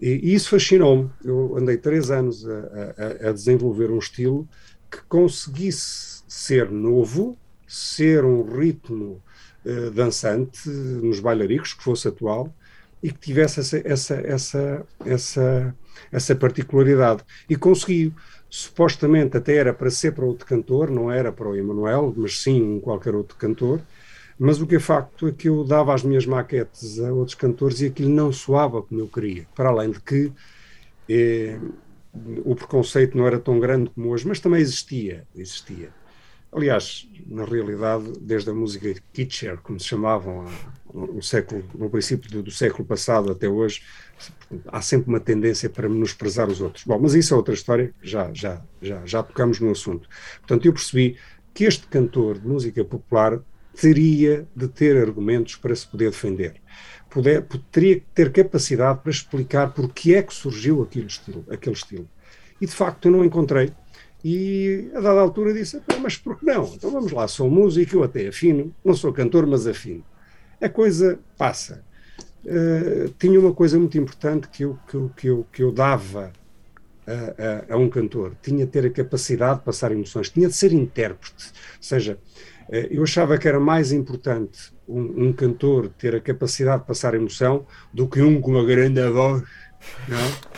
E, 0.00 0.34
isso 0.34 0.48
fascinou-me. 0.48 1.10
Eu 1.22 1.56
andei 1.58 1.76
três 1.76 2.10
anos 2.10 2.48
a, 2.48 3.26
a, 3.26 3.28
a 3.28 3.32
desenvolver 3.32 3.90
um 3.90 3.98
estilo 3.98 4.48
que 4.90 5.02
conseguisse 5.08 6.22
ser 6.26 6.70
novo, 6.70 7.36
ser 7.66 8.24
um 8.24 8.42
ritmo 8.42 9.22
uh, 9.64 9.90
dançante 9.90 10.68
nos 10.68 11.20
bailaricos, 11.20 11.74
que 11.74 11.82
fosse 11.82 12.08
atual, 12.08 12.52
e 13.02 13.10
que 13.10 13.18
tivesse 13.18 13.60
essa, 13.60 13.80
essa, 13.84 14.14
essa, 14.14 14.86
essa, 15.04 15.76
essa 16.12 16.36
particularidade. 16.36 17.24
E 17.48 17.56
conseguiu. 17.56 18.12
Supostamente 18.52 19.36
até 19.36 19.54
era 19.54 19.72
para 19.72 19.88
ser 19.90 20.12
para 20.12 20.24
outro 20.24 20.44
cantor, 20.44 20.90
não 20.90 21.08
era 21.08 21.30
para 21.30 21.48
o 21.48 21.54
Emanuel, 21.54 22.12
mas 22.16 22.42
sim 22.42 22.80
qualquer 22.80 23.14
outro 23.14 23.36
cantor. 23.36 23.80
Mas 24.36 24.60
o 24.60 24.66
que 24.66 24.74
é 24.74 24.80
facto 24.80 25.28
é 25.28 25.32
que 25.32 25.48
eu 25.48 25.62
dava 25.62 25.94
as 25.94 26.02
minhas 26.02 26.26
maquetes 26.26 26.98
a 26.98 27.12
outros 27.12 27.36
cantores 27.36 27.80
e 27.80 27.86
aquilo 27.86 28.08
não 28.08 28.32
soava 28.32 28.82
como 28.82 29.00
eu 29.00 29.06
queria. 29.06 29.46
Para 29.54 29.68
além 29.68 29.92
de 29.92 30.00
que 30.00 30.32
eh, 31.08 31.60
o 32.44 32.56
preconceito 32.56 33.16
não 33.16 33.26
era 33.26 33.38
tão 33.38 33.60
grande 33.60 33.90
como 33.90 34.08
hoje, 34.08 34.26
mas 34.26 34.40
também 34.40 34.60
existia. 34.60 35.24
existia. 35.36 35.90
Aliás, 36.52 37.08
na 37.26 37.44
realidade, 37.44 38.12
desde 38.20 38.50
a 38.50 38.54
música 38.54 38.92
Kitscher, 39.12 39.58
como 39.58 39.78
se 39.78 39.86
chamavam 39.86 40.46
no, 40.92 41.22
século, 41.22 41.64
no 41.74 41.88
princípio 41.88 42.28
do, 42.28 42.42
do, 42.42 42.50
século 42.50 42.84
passado 42.84 43.30
até 43.30 43.48
hoje, 43.48 43.82
há 44.66 44.82
sempre 44.82 45.08
uma 45.08 45.20
tendência 45.20 45.70
para 45.70 45.88
menosprezar 45.88 46.48
os 46.48 46.60
outros. 46.60 46.84
Bom, 46.84 46.98
mas 47.00 47.14
isso 47.14 47.32
é 47.32 47.36
outra 47.36 47.54
história, 47.54 47.94
já, 48.02 48.30
já, 48.34 48.60
já, 48.82 49.06
já 49.06 49.22
tocamos 49.22 49.60
no 49.60 49.70
assunto. 49.70 50.08
Portanto, 50.40 50.66
eu 50.66 50.72
percebi 50.72 51.16
que 51.54 51.64
este 51.64 51.86
cantor 51.86 52.38
de 52.38 52.48
música 52.48 52.84
popular 52.84 53.40
teria 53.80 54.46
de 54.54 54.66
ter 54.66 54.96
argumentos 54.96 55.54
para 55.56 55.74
se 55.74 55.86
poder 55.86 56.10
defender. 56.10 56.54
Poder, 57.08 57.46
teria 57.70 57.96
que 57.96 58.06
ter 58.14 58.32
capacidade 58.32 59.00
para 59.00 59.10
explicar 59.10 59.72
porque 59.72 60.14
é 60.14 60.22
que 60.22 60.34
surgiu 60.34 60.82
aquele 60.82 61.06
estilo, 61.06 61.44
aquele 61.48 61.76
estilo. 61.76 62.08
E 62.60 62.66
de 62.66 62.72
facto 62.72 63.06
eu 63.06 63.12
não 63.12 63.24
encontrei 63.24 63.72
e 64.24 64.90
a 64.94 65.00
dada 65.00 65.20
altura 65.20 65.52
disse: 65.52 65.80
Mas 66.00 66.16
por 66.16 66.38
que 66.38 66.44
não? 66.44 66.64
Então 66.74 66.90
vamos 66.90 67.12
lá, 67.12 67.26
sou 67.26 67.50
músico, 67.50 67.96
eu 67.96 68.02
até 68.02 68.28
afino, 68.28 68.74
não 68.84 68.94
sou 68.94 69.12
cantor, 69.12 69.46
mas 69.46 69.66
afino. 69.66 70.04
A 70.60 70.68
coisa 70.68 71.18
passa. 71.38 71.82
Uh, 72.44 73.10
tinha 73.18 73.38
uma 73.38 73.52
coisa 73.52 73.78
muito 73.78 73.98
importante 73.98 74.48
que 74.48 74.64
eu, 74.64 74.78
que 74.88 74.94
eu, 74.94 75.10
que 75.14 75.26
eu, 75.26 75.46
que 75.52 75.62
eu 75.62 75.72
dava 75.72 76.32
a, 77.06 77.72
a, 77.72 77.74
a, 77.74 77.76
um 77.76 77.88
cantor: 77.88 78.34
tinha 78.42 78.64
de 78.64 78.72
ter 78.72 78.86
a 78.86 78.90
capacidade 78.90 79.58
de 79.58 79.64
passar 79.64 79.92
emoções, 79.92 80.30
tinha 80.30 80.48
de 80.48 80.54
ser 80.54 80.72
intérprete. 80.72 81.52
Ou 81.76 81.82
seja, 81.82 82.18
uh, 82.68 82.74
eu 82.90 83.02
achava 83.02 83.38
que 83.38 83.48
era 83.48 83.60
mais 83.60 83.92
importante 83.92 84.72
um, 84.88 85.28
um 85.28 85.32
cantor 85.32 85.88
ter 85.88 86.14
a 86.14 86.20
capacidade 86.20 86.82
de 86.82 86.86
passar 86.86 87.14
emoção 87.14 87.66
do 87.92 88.06
que 88.08 88.20
um 88.20 88.40
com 88.40 88.52
uma 88.52 88.64
grande 88.64 89.06
voz 89.10 89.42
é? 90.08 90.49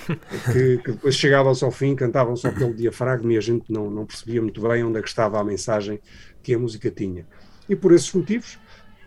Que, 0.53 0.79
que, 0.79 0.93
depois 0.93 1.15
chegavam-se 1.15 1.65
ao 1.65 1.71
fim, 1.71 1.95
cantavam 1.95 2.37
só 2.37 2.51
pelo 2.51 2.75
diafragma 2.75 3.33
e 3.33 3.37
a 3.37 3.41
gente 3.41 3.73
não, 3.73 3.91
não 3.91 4.07
percebia 4.07 4.41
muito 4.41 4.61
bem 4.61 4.83
onde 4.85 4.99
é 4.99 5.03
que 5.03 5.09
estava 5.09 5.41
a 5.41 5.45
mensagem 5.45 6.01
que 6.43 6.55
a 6.55 6.59
música 6.59 6.91
tinha. 6.91 7.27
E 7.69 7.77
por 7.77 7.93
esses 7.93 8.13
motivos 8.13 8.59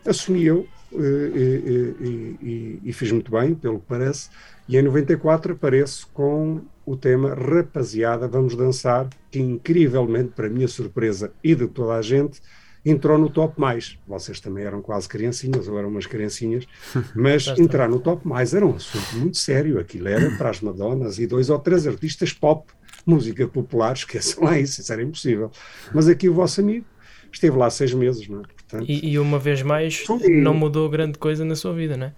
assumi 0.05 0.45
eu 0.45 0.67
e, 0.91 1.95
e, 1.99 2.37
e, 2.41 2.79
e 2.83 2.93
fiz 2.93 3.11
muito 3.11 3.31
bem, 3.31 3.53
pelo 3.53 3.79
que 3.79 3.85
parece, 3.87 4.29
e 4.67 4.77
em 4.77 4.81
94 4.81 5.53
apareço 5.53 6.07
com 6.13 6.61
o 6.85 6.95
tema 6.95 7.33
Rapaziada, 7.33 8.27
vamos 8.27 8.55
dançar, 8.55 9.09
que 9.31 9.39
incrivelmente, 9.39 10.31
para 10.35 10.49
minha 10.49 10.67
surpresa 10.67 11.33
e 11.43 11.55
de 11.55 11.67
toda 11.67 11.93
a 11.95 12.01
gente, 12.01 12.41
entrou 12.85 13.17
no 13.17 13.29
top 13.29 13.59
mais. 13.59 13.97
Vocês 14.07 14.39
também 14.39 14.63
eram 14.63 14.81
quase 14.81 15.09
criancinhas, 15.09 15.67
ou 15.67 15.77
eram 15.77 15.89
umas 15.89 16.05
criancinhas, 16.05 16.65
mas 17.15 17.47
entrar 17.57 17.89
no 17.89 17.99
top 17.99 18.27
mais 18.27 18.53
era 18.53 18.65
um 18.65 18.75
assunto 18.75 19.17
muito 19.17 19.37
sério. 19.37 19.79
Aquilo 19.79 20.07
era 20.07 20.29
para 20.37 20.51
as 20.51 20.61
Madonas 20.61 21.17
e 21.17 21.25
dois 21.25 21.49
ou 21.49 21.57
três 21.57 21.87
artistas 21.87 22.31
pop, 22.31 22.71
música 23.05 23.47
popular, 23.47 23.93
esqueçam 23.93 24.43
lá 24.43 24.59
isso, 24.59 24.81
isso 24.81 24.93
era 24.93 25.01
impossível. 25.01 25.51
Mas 25.93 26.07
aqui 26.07 26.29
o 26.29 26.33
vosso 26.33 26.61
amigo 26.61 26.85
esteve 27.31 27.57
lá 27.57 27.69
seis 27.69 27.93
meses, 27.93 28.27
não 28.27 28.41
é? 28.41 28.43
Portanto, 28.43 28.85
e, 28.87 29.11
e, 29.11 29.19
uma 29.19 29.37
vez 29.37 29.61
mais, 29.61 30.03
não 30.27 30.53
mudou 30.53 30.89
grande 30.89 31.19
coisa 31.19 31.45
na 31.45 31.55
sua 31.55 31.73
vida, 31.73 31.97
não 31.97 32.07
é? 32.07 32.13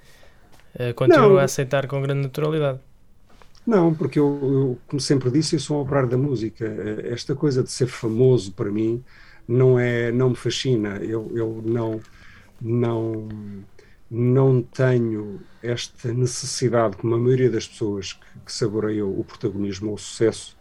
Uh, 0.90 0.94
continua 0.94 1.28
não. 1.28 1.38
a 1.38 1.44
aceitar 1.44 1.88
com 1.88 2.02
grande 2.02 2.22
naturalidade. 2.22 2.80
Não, 3.66 3.94
porque 3.94 4.18
eu, 4.18 4.40
eu, 4.42 4.80
como 4.88 5.00
sempre 5.00 5.30
disse, 5.30 5.56
eu 5.56 5.60
sou 5.60 5.78
um 5.78 5.82
operário 5.82 6.08
da 6.08 6.18
música. 6.18 6.66
Eh, 6.66 7.10
esta 7.12 7.36
coisa 7.36 7.62
de 7.62 7.70
ser 7.70 7.88
famoso 7.88 8.54
para 8.54 8.72
mim 8.72 9.04
não 9.48 9.80
é 9.80 10.12
não 10.12 10.32
me 10.32 10.36
fascina 10.36 10.98
eu, 10.98 11.32
eu 11.36 11.62
não 11.66 12.02
não, 12.62 13.28
não 14.10 14.62
tenho 14.62 15.40
esta 15.62 16.14
necessidade, 16.14 16.98
como 16.98 17.16
a 17.16 17.20
maioria 17.20 17.50
das 17.50 17.68
pessoas 17.68 18.14
que, 18.14 18.40
que 18.46 18.52
saboreiam 18.52 19.10
o 19.18 19.24
protagonismo 19.24 19.90
ou 19.90 19.96
o 19.96 20.00
sucesso, 20.00 20.58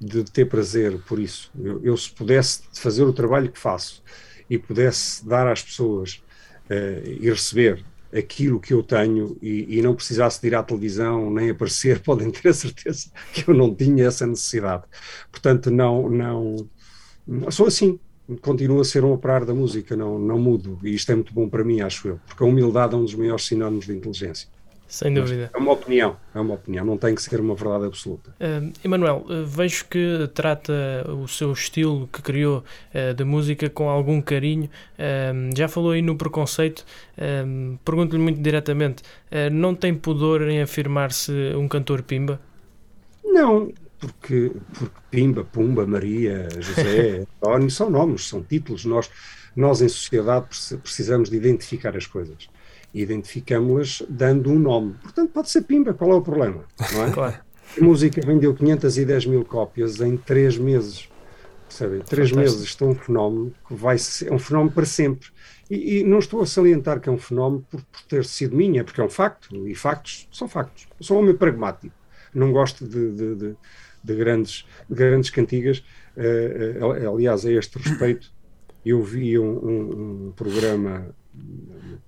de 0.00 0.24
ter 0.24 0.46
prazer 0.46 0.98
por 1.06 1.18
isso. 1.18 1.50
Eu, 1.58 1.82
eu, 1.82 1.96
se 1.96 2.10
pudesse 2.10 2.62
fazer 2.74 3.04
o 3.04 3.12
trabalho 3.12 3.50
que 3.50 3.58
faço 3.58 4.02
e 4.50 4.58
pudesse 4.58 5.26
dar 5.26 5.46
às 5.46 5.62
pessoas 5.62 6.22
uh, 6.70 7.08
e 7.08 7.28
receber 7.30 7.84
aquilo 8.14 8.60
que 8.60 8.72
eu 8.72 8.82
tenho 8.82 9.36
e, 9.42 9.78
e, 9.78 9.82
não 9.82 9.94
precisasse 9.94 10.40
de 10.40 10.46
ir 10.46 10.54
à 10.54 10.62
televisão 10.62 11.30
nem 11.30 11.50
aparecer, 11.50 12.00
podem 12.02 12.30
ter 12.30 12.48
a 12.48 12.52
certeza 12.52 13.10
que 13.32 13.48
eu 13.48 13.54
não 13.54 13.74
tinha 13.74 14.06
essa 14.06 14.26
necessidade. 14.26 14.84
Portanto, 15.30 15.70
não, 15.70 16.08
não, 16.08 17.50
sou 17.50 17.66
assim. 17.66 17.98
Continuo 18.40 18.80
a 18.80 18.84
ser 18.84 19.04
um 19.04 19.12
operário 19.12 19.46
da 19.46 19.54
música, 19.54 19.94
não, 19.94 20.18
não 20.18 20.38
mudo. 20.38 20.78
E 20.82 20.94
isto 20.94 21.12
é 21.12 21.14
muito 21.14 21.34
bom 21.34 21.48
para 21.48 21.62
mim, 21.62 21.80
acho 21.80 22.08
eu, 22.08 22.20
porque 22.26 22.42
a 22.42 22.46
humildade 22.46 22.94
é 22.94 22.96
um 22.96 23.04
dos 23.04 23.14
maiores 23.14 23.44
sinónimos 23.44 23.86
de 23.86 23.92
inteligência. 23.92 24.48
Sem 24.86 25.12
dúvida. 25.12 25.50
É 25.52 25.58
uma 25.58 25.72
opinião, 25.72 26.16
é 26.34 26.38
uma 26.38 26.54
opinião, 26.54 26.84
não 26.84 26.96
tem 26.96 27.14
que 27.14 27.22
ser 27.22 27.40
uma 27.40 27.54
verdade 27.54 27.86
absoluta. 27.86 28.30
Uh, 28.40 28.72
Emanuel, 28.84 29.24
uh, 29.28 29.44
vejo 29.44 29.86
que 29.86 30.30
trata 30.32 30.72
o 31.20 31.26
seu 31.26 31.52
estilo 31.52 32.08
que 32.12 32.22
criou 32.22 32.62
uh, 32.94 33.12
de 33.12 33.24
música 33.24 33.68
com 33.68 33.88
algum 33.88 34.20
carinho. 34.20 34.70
já 35.56 35.66
falou 35.68 35.92
aí 35.92 36.02
no 36.02 36.16
preconceito. 36.16 36.84
Pergunto-lhe 37.84 38.22
muito 38.22 38.40
diretamente: 38.40 39.02
não 39.50 39.74
tem 39.74 39.94
pudor 39.94 40.42
em 40.42 40.62
afirmar-se 40.62 41.32
um 41.56 41.66
cantor 41.66 42.02
pimba? 42.02 42.40
Não, 43.24 43.72
porque, 43.98 44.52
porque 44.72 45.00
Pimba, 45.10 45.44
Pumba, 45.44 45.86
Maria, 45.86 46.48
José, 46.58 47.26
António 47.42 47.70
são 47.70 47.90
nomes, 47.90 48.28
são 48.28 48.42
títulos. 48.42 48.84
Nós, 48.84 49.10
nós 49.54 49.80
em 49.80 49.88
sociedade 49.88 50.46
precisamos 50.82 51.30
de 51.30 51.36
identificar 51.36 51.96
as 51.96 52.06
coisas 52.06 52.48
e 52.92 53.02
identificamos-las 53.02 54.02
dando 54.08 54.50
um 54.50 54.58
nome. 54.58 54.94
Portanto, 55.02 55.30
pode 55.32 55.50
ser 55.50 55.62
Pimba, 55.62 55.92
qual 55.92 56.12
é 56.12 56.14
o 56.14 56.22
problema? 56.22 56.64
Não 56.92 57.04
é? 57.04 57.10
claro. 57.12 57.36
A 57.76 57.84
música 57.84 58.20
vendeu 58.24 58.54
510 58.54 59.26
mil 59.26 59.44
cópias 59.44 60.00
em 60.00 60.16
3 60.16 60.58
meses. 60.58 61.08
Percebem? 61.66 62.00
3 62.00 62.32
meses. 62.32 62.62
Isto 62.62 62.84
é 62.84 62.88
um 62.88 62.94
fenómeno 62.94 63.52
que 63.66 63.74
vai 63.74 63.98
ser, 63.98 64.30
é 64.30 64.32
um 64.32 64.38
fenómeno 64.38 64.70
para 64.70 64.86
sempre. 64.86 65.28
E, 65.68 65.98
e, 65.98 66.04
não 66.04 66.18
estou 66.18 66.40
a 66.42 66.46
salientar 66.46 67.00
que 67.00 67.08
é 67.08 67.12
um 67.12 67.18
fenómeno 67.18 67.66
por, 67.68 67.82
por, 67.82 68.02
ter 68.02 68.24
sido 68.24 68.54
minha, 68.54 68.84
porque 68.84 69.00
é 69.00 69.04
um 69.04 69.10
facto, 69.10 69.54
e 69.66 69.74
factos 69.74 70.28
são 70.30 70.46
factos. 70.46 70.86
Eu 71.00 71.04
sou 71.04 71.16
um 71.16 71.20
homem 71.20 71.34
pragmático, 71.34 71.94
não 72.34 72.52
gosto 72.52 72.86
de, 72.86 73.12
de, 73.12 73.34
de, 73.34 73.56
de 74.04 74.14
grandes, 74.14 74.64
de 74.88 74.94
grandes 74.94 75.30
cantigas. 75.30 75.82
Uh, 76.16 76.84
uh, 76.86 77.14
aliás, 77.14 77.44
a 77.44 77.50
este 77.50 77.78
respeito, 77.78 78.30
eu 78.84 79.02
vi 79.02 79.38
um, 79.38 79.44
um, 79.44 80.26
um 80.28 80.32
programa 80.32 81.14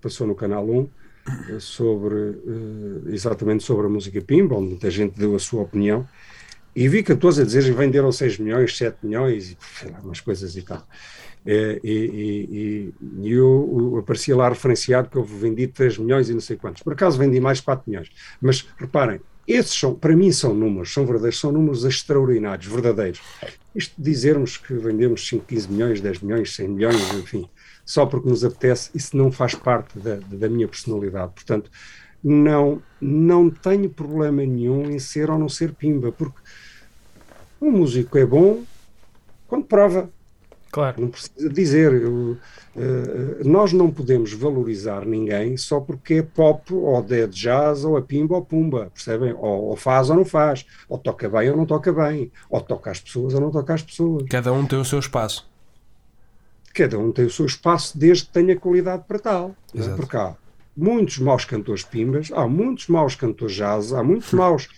passou 0.01 0.27
no 0.27 0.35
Canal 0.35 0.69
1 0.69 0.89
eh, 1.49 1.59
sobre 1.59 2.15
eh, 2.17 3.13
exatamente 3.13 3.65
sobre 3.65 3.87
a 3.87 3.89
música 3.89 4.21
Pimba, 4.21 4.57
onde 4.57 4.69
muita 4.69 4.91
gente 4.91 5.19
deu 5.19 5.35
a 5.35 5.39
sua 5.39 5.63
opinião, 5.63 6.07
e 6.75 6.89
vi 6.89 7.03
14 7.03 7.43
a 7.43 7.45
dizer 7.45 7.65
que 7.65 7.73
venderam 7.73 8.13
6 8.13 8.39
milhões, 8.39 8.77
7 8.77 8.99
milhões, 9.03 9.51
e 9.51 9.91
lá, 9.91 10.01
umas 10.01 10.21
coisas 10.21 10.57
e 10.57 10.63
tal. 10.63 10.87
E, 11.47 11.81
e, 11.85 12.95
e, 13.23 13.33
eu 13.33 13.97
aparecia 13.99 14.37
lá 14.37 14.49
referenciado 14.49 15.09
que 15.09 15.17
eu 15.17 15.25
vendi 15.25 15.69
3 15.69 15.97
milhões 15.99 16.29
e 16.29 16.35
não 16.35 16.41
sei 16.41 16.57
quantos. 16.57 16.83
Por 16.83 16.93
acaso 16.93 17.17
vendi 17.17 17.41
mais 17.41 17.61
4 17.61 17.89
milhões. 17.89 18.11
Mas 18.41 18.69
reparem, 18.77 19.21
esses 19.47 19.79
são, 19.79 19.95
para 19.95 20.17
mim, 20.17 20.33
são 20.33 20.55
números, 20.55 20.93
são 20.93 21.05
verdadeiros, 21.05 21.39
são 21.39 21.53
números 21.53 21.85
extraordinários, 21.85 22.67
verdadeiros. 22.67 23.21
Isto 23.75 23.95
dizermos 23.97 24.57
que 24.57 24.75
vendemos 24.75 25.27
5, 25.29 25.45
15 25.45 25.71
milhões, 25.71 26.01
10 26.01 26.21
milhões, 26.21 26.55
100 26.55 26.69
milhões, 26.69 27.15
enfim, 27.15 27.49
só 27.85 28.07
porque 28.07 28.29
nos 28.29 28.45
apetece, 28.45 28.91
isso 28.95 29.17
não 29.17 29.31
faz 29.31 29.55
parte 29.55 29.99
da, 29.99 30.17
da 30.17 30.49
minha 30.49 30.67
personalidade. 30.67 31.33
Portanto, 31.35 31.71
não, 32.23 32.83
não 33.01 33.49
tenho 33.49 33.89
problema 33.89 34.45
nenhum 34.45 34.91
em 34.91 34.99
ser 34.99 35.31
ou 35.31 35.39
não 35.39 35.49
ser 35.49 35.73
pimba, 35.73 36.11
porque 36.11 36.39
um 37.61 37.71
músico 37.71 38.19
é 38.19 38.27
bom 38.27 38.65
quando 39.47 39.65
prova. 39.65 40.11
Claro. 40.77 41.01
Não 41.01 41.09
precisa 41.09 41.49
dizer. 41.49 41.91
Eu, 41.95 42.37
uh, 42.77 43.49
nós 43.49 43.73
não 43.73 43.91
podemos 43.91 44.35
valorizar 44.35 45.07
ninguém 45.07 45.57
só 45.57 45.81
porque 45.81 46.17
é 46.17 46.23
pop, 46.23 46.75
ou 46.75 47.03
é 47.09 47.27
jazz, 47.29 47.83
ou 47.83 47.97
a 47.97 48.03
pimba 48.03 48.35
ou 48.35 48.45
pumba, 48.45 48.91
percebem? 48.93 49.33
Ou, 49.33 49.69
ou, 49.69 49.77
faz 49.77 50.11
ou 50.11 50.17
não 50.17 50.25
faz, 50.27 50.67
ou 50.87 50.99
toca 50.99 51.31
bem 51.31 51.49
ou 51.49 51.57
não 51.57 51.65
toca 51.65 51.91
bem, 51.95 52.31
ou 52.51 52.61
toca 52.61 52.91
as 52.91 53.01
pessoas 53.01 53.33
ou 53.33 53.41
não 53.41 53.51
toca 53.51 53.73
as 53.73 53.83
pessoas. 53.83 54.25
Cada 54.29 54.53
um 54.53 54.67
tem 54.67 54.79
o 54.79 54.85
seu 54.85 54.99
espaço 54.99 55.49
cada 56.75 56.99
um 56.99 57.11
tem 57.11 57.25
o 57.25 57.31
seu 57.31 57.47
espaço 57.47 57.97
desde 57.97 58.27
que 58.27 58.33
tenha 58.33 58.55
qualidade 58.55 59.05
para 59.09 59.19
tal. 59.19 59.57
É? 59.75 59.97
Porque 59.97 60.15
há 60.15 60.37
muitos 60.77 61.19
maus 61.21 61.47
cantores 61.47 61.83
pimbas, 61.83 62.31
há 62.31 62.47
muitos 62.47 62.89
maus 62.89 63.15
cantores 63.15 63.57
jazz, 63.57 63.95
há 63.95 64.03
muitos 64.05 64.31
maus 64.35 64.69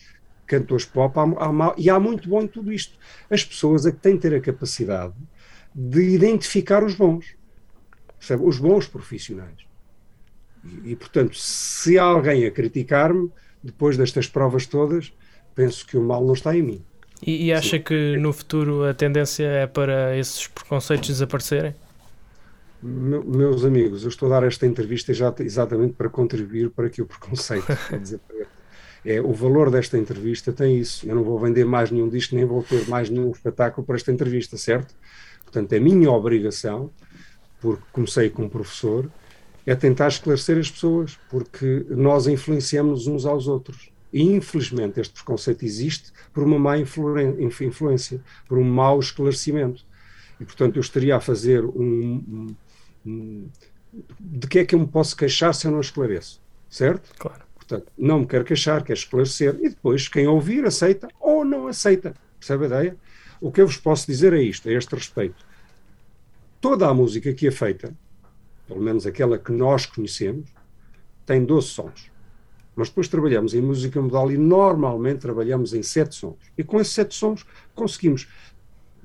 cantores 0.46 0.84
pop 0.84 1.18
há, 1.18 1.24
há, 1.24 1.74
e 1.76 1.90
há 1.90 1.98
muito 1.98 2.28
bom 2.28 2.42
em 2.42 2.46
tudo 2.46 2.72
isto. 2.72 2.96
As 3.28 3.44
pessoas 3.44 3.84
é 3.84 3.90
que 3.90 3.98
têm 3.98 4.14
de 4.14 4.20
ter 4.20 4.32
a 4.36 4.40
capacidade 4.40 5.12
de 5.80 6.02
identificar 6.02 6.82
os 6.82 6.96
bons, 6.96 7.36
percebe? 8.18 8.42
os 8.44 8.58
bons 8.58 8.88
profissionais. 8.88 9.54
E, 10.64 10.90
e, 10.90 10.96
portanto, 10.96 11.36
se 11.36 11.96
há 11.96 12.02
alguém 12.02 12.44
a 12.46 12.50
criticar-me, 12.50 13.30
depois 13.62 13.96
destas 13.96 14.26
provas 14.26 14.66
todas, 14.66 15.12
penso 15.54 15.86
que 15.86 15.96
o 15.96 16.02
mal 16.02 16.24
não 16.24 16.34
está 16.34 16.56
em 16.56 16.62
mim. 16.62 16.84
E, 17.24 17.46
e 17.46 17.52
acha 17.52 17.76
Sim. 17.76 17.82
que 17.82 18.16
no 18.16 18.32
futuro 18.32 18.84
a 18.84 18.92
tendência 18.92 19.44
é 19.44 19.66
para 19.68 20.16
esses 20.16 20.48
preconceitos 20.48 21.08
desaparecerem? 21.08 21.74
meus 22.80 23.64
amigos, 23.64 24.04
eu 24.04 24.08
estou 24.08 24.32
a 24.32 24.38
dar 24.38 24.46
esta 24.46 24.64
entrevista 24.64 25.12
já 25.12 25.34
exatamente 25.40 25.94
para 25.94 26.08
contribuir 26.08 26.70
para 26.70 26.88
que 26.88 27.02
o 27.02 27.06
preconceito 27.06 27.66
é, 29.04 29.20
o 29.20 29.32
valor 29.32 29.68
desta 29.68 29.98
entrevista 29.98 30.52
tem 30.52 30.78
isso. 30.78 31.04
Eu 31.08 31.16
não 31.16 31.24
vou 31.24 31.40
vender 31.40 31.64
mais 31.64 31.90
nenhum 31.90 32.08
disco, 32.08 32.36
nem 32.36 32.44
vou 32.44 32.62
ter 32.62 32.86
mais 32.88 33.10
nenhum 33.10 33.32
espetáculo 33.32 33.84
para 33.84 33.96
esta 33.96 34.12
entrevista, 34.12 34.56
certo? 34.56 34.94
Portanto, 35.48 35.72
é 35.72 35.80
minha 35.80 36.10
obrigação, 36.10 36.90
porque 37.58 37.82
comecei 37.90 38.28
como 38.28 38.50
professor, 38.50 39.10
é 39.64 39.74
tentar 39.74 40.08
esclarecer 40.08 40.58
as 40.58 40.70
pessoas, 40.70 41.18
porque 41.30 41.86
nós 41.88 42.26
influenciamos 42.26 43.06
uns 43.06 43.24
aos 43.24 43.48
outros. 43.48 43.90
E 44.12 44.22
infelizmente 44.22 45.00
este 45.00 45.14
preconceito 45.14 45.64
existe 45.64 46.12
por 46.34 46.42
uma 46.42 46.58
má 46.58 46.76
influência, 46.78 48.20
por 48.46 48.58
um 48.58 48.64
mau 48.64 49.00
esclarecimento. 49.00 49.84
E 50.38 50.44
portanto 50.44 50.76
eu 50.76 50.80
estaria 50.80 51.16
a 51.16 51.20
fazer 51.20 51.64
um, 51.64 52.54
de 54.20 54.46
que 54.46 54.58
é 54.58 54.64
que 54.66 54.74
eu 54.74 54.80
me 54.80 54.86
posso 54.86 55.16
queixar 55.16 55.54
se 55.54 55.66
eu 55.66 55.70
não 55.70 55.80
esclareço, 55.80 56.42
certo? 56.68 57.10
Claro. 57.18 57.42
Portanto, 57.54 57.90
não 57.98 58.20
me 58.20 58.26
quero 58.26 58.44
queixar, 58.44 58.82
quero 58.82 58.98
esclarecer, 58.98 59.58
e 59.62 59.70
depois 59.70 60.08
quem 60.08 60.26
ouvir 60.26 60.64
aceita 60.66 61.08
ou 61.18 61.44
não 61.44 61.66
aceita, 61.66 62.14
percebe 62.38 62.64
a 62.64 62.66
ideia? 62.66 62.96
O 63.40 63.52
que 63.52 63.60
eu 63.60 63.66
vos 63.66 63.76
posso 63.76 64.06
dizer 64.06 64.32
é 64.32 64.42
isto, 64.42 64.68
a 64.68 64.72
este 64.72 64.94
respeito. 64.94 65.46
Toda 66.60 66.88
a 66.88 66.94
música 66.94 67.32
que 67.32 67.46
é 67.46 67.50
feita, 67.50 67.94
pelo 68.66 68.82
menos 68.82 69.06
aquela 69.06 69.38
que 69.38 69.52
nós 69.52 69.86
conhecemos, 69.86 70.50
tem 71.24 71.44
12 71.44 71.68
sons. 71.68 72.10
Nós 72.76 72.88
depois 72.88 73.08
trabalhamos 73.08 73.54
em 73.54 73.60
música 73.60 74.00
modal 74.00 74.30
e 74.30 74.38
normalmente 74.38 75.18
trabalhamos 75.18 75.74
em 75.74 75.82
sete 75.82 76.14
sons. 76.14 76.36
E 76.56 76.62
com 76.62 76.80
esses 76.80 76.92
sete 76.92 77.14
sons 77.14 77.44
conseguimos 77.74 78.28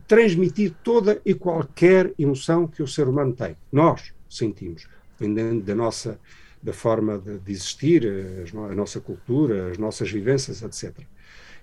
transmitir 0.08 0.76
toda 0.84 1.20
e 1.26 1.34
qualquer 1.34 2.14
emoção 2.20 2.68
que 2.68 2.84
o 2.84 2.88
ser 2.88 3.08
humano 3.08 3.34
tem. 3.34 3.58
Nós 3.72 4.14
sentimos, 4.30 4.88
dependendo 5.18 5.64
da 5.64 5.74
nossa 5.74 6.20
da 6.62 6.72
forma 6.72 7.20
de, 7.20 7.40
de 7.40 7.52
existir, 7.52 8.08
a, 8.08 8.72
a 8.72 8.76
nossa 8.76 9.02
cultura, 9.02 9.72
as 9.72 9.78
nossas 9.78 10.10
vivências, 10.10 10.62
etc. 10.62 11.06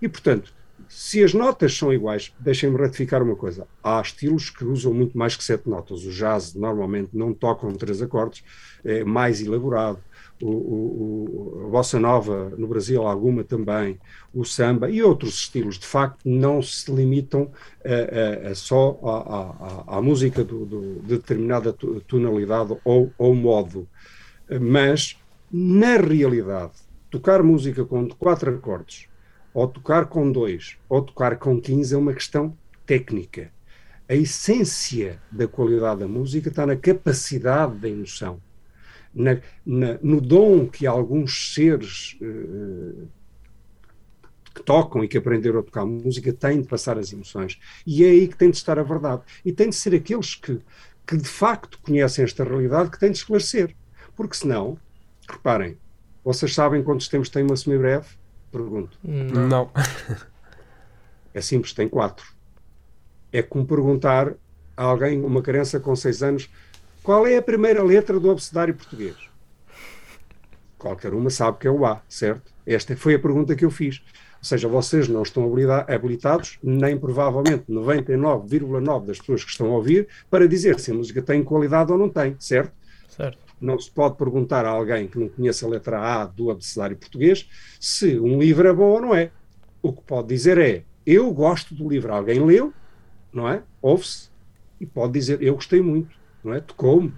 E, 0.03 0.09
portanto, 0.09 0.53
se 0.93 1.23
as 1.23 1.33
notas 1.33 1.77
são 1.77 1.93
iguais, 1.93 2.35
deixem-me 2.41 2.77
ratificar 2.77 3.23
uma 3.23 3.37
coisa. 3.37 3.65
Há 3.83 4.01
estilos 4.01 4.51
que 4.51 4.65
usam 4.65 4.93
muito 4.93 5.17
mais 5.17 5.37
que 5.37 5.45
sete 5.45 5.69
notas. 5.69 6.05
O 6.05 6.11
jazz 6.11 6.53
normalmente 6.53 7.11
não 7.13 7.33
tocam 7.33 7.73
três 7.73 8.03
acordes, 8.03 8.43
é 8.85 9.05
mais 9.05 9.41
elaborado 9.41 10.01
o, 10.43 10.49
o, 10.49 11.65
a 11.67 11.69
bossa 11.69 12.01
nova 12.01 12.53
no 12.57 12.67
Brasil, 12.67 13.07
alguma 13.07 13.45
também, 13.45 13.99
o 14.33 14.45
samba 14.45 14.91
e 14.91 15.03
outros 15.03 15.35
estilos, 15.35 15.79
de 15.79 15.87
facto, 15.87 16.19
não 16.25 16.63
se 16.63 16.91
limitam 16.91 17.51
a, 17.85 18.49
a, 18.49 18.51
a 18.51 18.55
só 18.55 18.99
à 19.87 20.01
música 20.01 20.43
do, 20.43 20.65
do, 20.65 20.95
de 21.03 21.19
determinada 21.19 21.73
tonalidade 22.07 22.77
ou, 22.85 23.13
ou 23.19 23.35
modo. 23.35 23.87
Mas, 24.61 25.17
na 25.53 25.97
realidade, 25.97 26.73
tocar 27.11 27.43
música 27.43 27.85
com 27.85 28.09
quatro 28.09 28.55
acordes, 28.55 29.10
ou 29.53 29.67
tocar 29.69 30.07
com 30.07 30.31
dois, 30.31 30.77
ou 30.89 31.03
tocar 31.03 31.37
com 31.37 31.61
quinze, 31.61 31.95
é 31.95 31.99
uma 31.99 32.15
questão 32.15 32.57
técnica. 32.87 33.51
A 34.09 34.15
essência 34.15 35.21
da 35.31 35.47
qualidade 35.47 36.01
da 36.01 36.09
música 36.09 36.49
está 36.49 36.67
na 36.67 36.77
capacidade 36.77 37.77
da 37.77 37.89
emoção 37.89 38.41
na, 39.15 39.41
na, 39.67 39.99
no 40.03 40.21
dom 40.21 40.67
que 40.67 40.87
alguns 40.87 41.55
seres 41.55 42.17
uh, 42.21 43.09
que 44.55 44.63
tocam 44.63 45.05
e 45.05 45.09
que 45.09 45.19
aprenderam 45.19 45.61
a 45.61 45.63
tocar 45.63 45.85
música 45.85 46.33
têm 46.33 46.63
de 46.63 46.69
passar 46.69 46.99
as 46.99 47.13
emoções. 47.13 47.59
E 47.87 48.05
é 48.05 48.09
aí 48.09 48.29
que 48.29 48.37
tem 48.37 48.51
de 48.51 48.57
estar 48.57 48.79
a 48.79 48.83
verdade. 48.83 49.23
E 49.45 49.53
tem 49.53 49.69
de 49.69 49.77
ser 49.77 49.95
aqueles 49.95 50.35
que, 50.35 50.61
que 51.07 51.17
de 51.17 51.29
facto 51.29 51.79
conhecem 51.83 52.25
esta 52.25 52.45
realidade 52.45 52.91
que 52.91 52.99
têm 52.99 53.13
de 53.13 53.19
esclarecer. 53.19 53.75
Porque 54.17 54.37
senão, 54.37 54.79
reparem, 55.29 55.77
vocês 56.25 56.53
sabem 56.53 56.83
quantos 56.83 57.09
tempos 57.09 57.29
tem 57.29 57.45
uma 57.45 57.57
semibreve? 57.57 58.07
Pergunto. 58.51 58.99
Não. 59.03 59.71
É 61.33 61.41
simples, 61.41 61.73
tem 61.73 61.89
quatro. 61.89 62.27
É 63.33 63.41
como 63.41 63.65
perguntar 63.65 64.35
a 64.77 64.83
alguém, 64.83 65.23
uma 65.23 65.41
criança 65.41 65.79
com 65.79 65.95
seis 65.95 66.25
anos, 66.25 66.51
qual 67.03 67.27
é 67.27 67.37
a 67.37 67.43
primeira 67.43 67.83
letra 67.83 68.19
do 68.19 68.31
abecedário 68.31 68.75
português? 68.75 69.17
Qualquer 70.77 71.15
uma 71.15 71.31
sabe 71.31 71.59
que 71.59 71.69
é 71.69 71.71
o 71.71 71.87
A, 71.87 72.03
certo? 72.09 72.53
Esta 72.67 72.97
foi 72.97 73.15
a 73.15 73.19
pergunta 73.19 73.55
que 73.55 73.65
eu 73.65 73.71
fiz. 73.71 74.03
Ou 74.39 74.45
seja, 74.45 74.67
vocês 74.67 75.07
não 75.07 75.23
estão 75.23 75.45
habilitados, 75.87 76.59
nem 76.63 76.99
provavelmente 76.99 77.65
99,9% 77.71 79.05
das 79.05 79.19
pessoas 79.19 79.45
que 79.45 79.51
estão 79.51 79.67
a 79.69 79.77
ouvir, 79.77 80.09
para 80.31 80.49
dizer 80.49 80.81
se 80.81 80.91
a 80.91 80.95
música 80.95 81.21
tem 81.21 81.45
qualidade 81.45 81.93
ou 81.93 81.99
não 81.99 82.09
tem, 82.09 82.35
certo? 82.39 82.73
Certo. 83.09 83.39
Não 83.61 83.79
se 83.79 83.91
pode 83.91 84.17
perguntar 84.17 84.65
a 84.65 84.71
alguém 84.71 85.07
que 85.07 85.19
não 85.19 85.29
conhece 85.29 85.65
a 85.65 85.69
letra 85.69 86.01
A 86.01 86.25
do 86.25 86.51
abecedário 86.51 86.97
português 86.97 87.49
se 87.79 88.19
um 88.19 88.39
livro 88.39 88.67
é 88.67 88.73
bom 88.73 88.91
ou 88.91 89.01
não 89.01 89.15
é. 89.15 89.31
O 89.83 89.93
que 89.93 90.03
pode 90.03 90.29
dizer 90.29 90.59
é: 90.59 90.85
eu 91.05 91.33
gosto 91.33 91.75
do 91.75 91.89
livro. 91.89 92.13
Alguém 92.13 92.45
leu, 92.45 92.73
não 93.33 93.49
é? 93.49 93.63
Ouve-se 93.83 94.31
e 94.81 94.87
pode 94.87 95.13
dizer: 95.13 95.43
eu 95.43 95.55
gostei 95.55 95.83
muito, 95.83 96.17
não 96.43 96.55
é? 96.55 96.61
Tocou-me, 96.61 97.13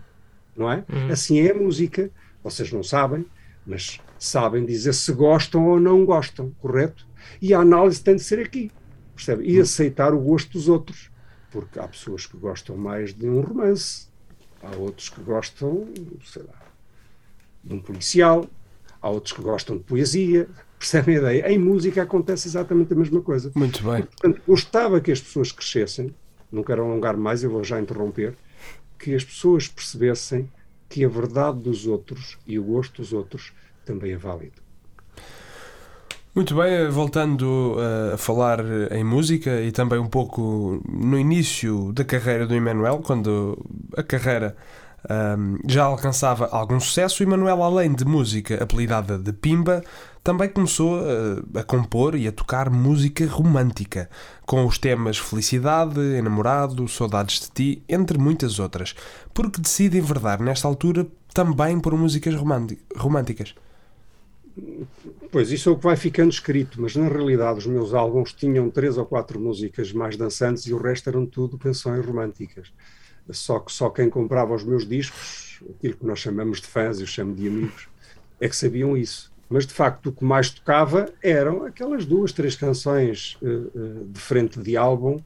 não 0.56 0.70
é? 0.70 0.84
Uhum. 0.92 1.12
Assim 1.12 1.40
é 1.40 1.52
a 1.52 1.54
música. 1.54 2.10
Vocês 2.42 2.72
não 2.72 2.82
sabem, 2.82 3.24
mas 3.64 4.00
sabem 4.18 4.64
dizer 4.64 4.92
se 4.92 5.12
gostam 5.12 5.66
ou 5.68 5.78
não 5.78 6.04
gostam, 6.04 6.50
correto? 6.60 7.06
E 7.40 7.54
a 7.54 7.60
análise 7.60 8.02
tem 8.02 8.16
de 8.16 8.22
ser 8.22 8.40
aqui, 8.40 8.70
percebe? 9.14 9.44
E 9.48 9.60
aceitar 9.60 10.12
o 10.12 10.20
gosto 10.20 10.52
dos 10.52 10.68
outros, 10.68 11.10
porque 11.50 11.78
há 11.78 11.86
pessoas 11.86 12.26
que 12.26 12.36
gostam 12.36 12.76
mais 12.76 13.14
de 13.14 13.28
um 13.28 13.40
romance, 13.40 14.08
há 14.62 14.76
outros 14.76 15.08
que 15.08 15.20
gostam, 15.20 15.88
sei 16.24 16.42
lá, 16.42 16.54
de 17.64 17.74
um 17.74 17.80
policial, 17.80 18.46
há 19.00 19.08
outros 19.08 19.32
que 19.32 19.42
gostam 19.42 19.76
de 19.76 19.84
poesia, 19.84 20.48
percebem 20.78 21.16
a 21.16 21.18
ideia? 21.18 21.52
Em 21.52 21.58
música 21.58 22.02
acontece 22.02 22.48
exatamente 22.48 22.92
a 22.92 22.96
mesma 22.96 23.20
coisa. 23.20 23.52
Muito 23.54 23.82
bem. 23.82 24.00
E, 24.00 24.02
portanto, 24.02 24.42
gostava 24.46 25.00
que 25.00 25.12
as 25.12 25.20
pessoas 25.20 25.52
crescessem, 25.52 26.14
não 26.50 26.62
quero 26.62 26.82
alongar 26.82 27.16
mais, 27.16 27.42
eu 27.42 27.50
vou 27.50 27.64
já 27.64 27.80
interromper, 27.80 28.34
que 28.98 29.14
as 29.14 29.24
pessoas 29.24 29.68
percebessem 29.68 30.50
que 30.88 31.04
a 31.04 31.08
verdade 31.08 31.60
dos 31.60 31.86
outros 31.86 32.38
e 32.46 32.58
o 32.58 32.64
gosto 32.64 33.00
dos 33.02 33.12
outros 33.12 33.52
também 33.84 34.12
é 34.12 34.16
válido. 34.16 34.62
Muito 36.34 36.54
bem, 36.54 36.88
voltando 36.88 37.76
a 38.14 38.16
falar 38.16 38.60
em 38.90 39.04
música 39.04 39.60
e 39.60 39.70
também 39.70 39.98
um 39.98 40.08
pouco 40.08 40.82
no 40.88 41.18
início 41.18 41.92
da 41.92 42.04
carreira 42.04 42.46
do 42.46 42.54
Emanuel, 42.54 43.00
quando 43.04 43.58
a 43.94 44.02
carreira 44.02 44.56
um, 45.10 45.58
já 45.66 45.84
alcançava 45.84 46.48
algum 46.50 46.80
sucesso, 46.80 47.22
Emanuel, 47.22 47.62
além 47.62 47.92
de 47.92 48.06
música 48.06 48.62
apelidada 48.62 49.18
de 49.18 49.30
Pimba, 49.30 49.82
também 50.24 50.48
começou 50.48 51.00
a, 51.00 51.60
a, 51.60 51.64
compor 51.64 52.14
e 52.14 52.26
a 52.26 52.32
tocar 52.32 52.70
música 52.70 53.26
romântica, 53.26 54.08
com 54.46 54.64
os 54.64 54.78
temas 54.78 55.18
Felicidade, 55.18 56.00
Enamorado, 56.00 56.88
Saudades 56.88 57.40
de 57.40 57.50
Ti, 57.50 57.82
entre 57.86 58.16
muitas 58.16 58.58
outras, 58.58 58.94
porque 59.34 59.60
decide 59.60 59.98
enverdar 59.98 60.40
nesta 60.40 60.66
altura 60.66 61.06
também 61.34 61.78
por 61.78 61.94
músicas 61.94 62.34
românticas. 62.96 63.54
Pois, 65.30 65.50
isso 65.50 65.68
é 65.68 65.72
o 65.72 65.76
que 65.76 65.84
vai 65.84 65.96
ficando 65.96 66.30
escrito, 66.30 66.80
mas 66.80 66.94
na 66.94 67.08
realidade 67.08 67.58
os 67.58 67.66
meus 67.66 67.94
álbuns 67.94 68.32
tinham 68.32 68.70
três 68.70 68.98
ou 68.98 69.06
quatro 69.06 69.40
músicas 69.40 69.92
mais 69.92 70.16
dançantes 70.16 70.66
e 70.66 70.74
o 70.74 70.78
resto 70.78 71.08
eram 71.08 71.24
tudo 71.24 71.56
canções 71.58 72.04
românticas. 72.04 72.72
Só 73.30 73.58
que 73.60 73.72
só 73.72 73.88
quem 73.88 74.10
comprava 74.10 74.54
os 74.54 74.64
meus 74.64 74.86
discos, 74.86 75.62
aquilo 75.76 75.94
que 75.94 76.04
nós 76.04 76.18
chamamos 76.18 76.60
de 76.60 76.66
fãs, 76.66 77.00
eu 77.00 77.06
chamo 77.06 77.34
de 77.34 77.46
amigos, 77.46 77.88
é 78.40 78.48
que 78.48 78.56
sabiam 78.56 78.96
isso. 78.96 79.32
Mas 79.48 79.66
de 79.66 79.72
facto 79.72 80.08
o 80.08 80.12
que 80.12 80.24
mais 80.24 80.50
tocava 80.50 81.12
eram 81.22 81.64
aquelas 81.64 82.04
duas, 82.04 82.32
três 82.32 82.56
canções 82.56 83.36
uh, 83.42 83.46
uh, 83.46 84.04
de 84.06 84.20
frente 84.20 84.58
de 84.60 84.76
álbum 84.76 85.20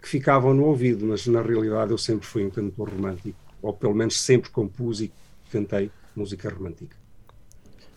que 0.00 0.08
ficavam 0.08 0.54
no 0.54 0.64
ouvido, 0.64 1.04
mas 1.06 1.26
na 1.26 1.42
realidade 1.42 1.90
eu 1.90 1.98
sempre 1.98 2.26
fui 2.26 2.44
um 2.44 2.50
cantor 2.50 2.88
romântico, 2.88 3.38
ou 3.60 3.72
pelo 3.72 3.94
menos 3.94 4.20
sempre 4.20 4.50
compus 4.50 5.00
e 5.00 5.12
cantei 5.50 5.90
música 6.14 6.48
romântica. 6.48 6.99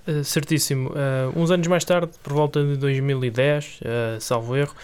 Uh, 0.06 0.22
certíssimo. 0.22 0.90
Uh, 0.90 1.32
uns 1.34 1.50
anos 1.50 1.66
mais 1.68 1.86
tarde, 1.86 2.12
por 2.22 2.34
volta 2.34 2.62
de 2.62 2.76
2010, 2.76 3.80
uh, 3.80 4.20
salvo 4.20 4.54
erro, 4.54 4.76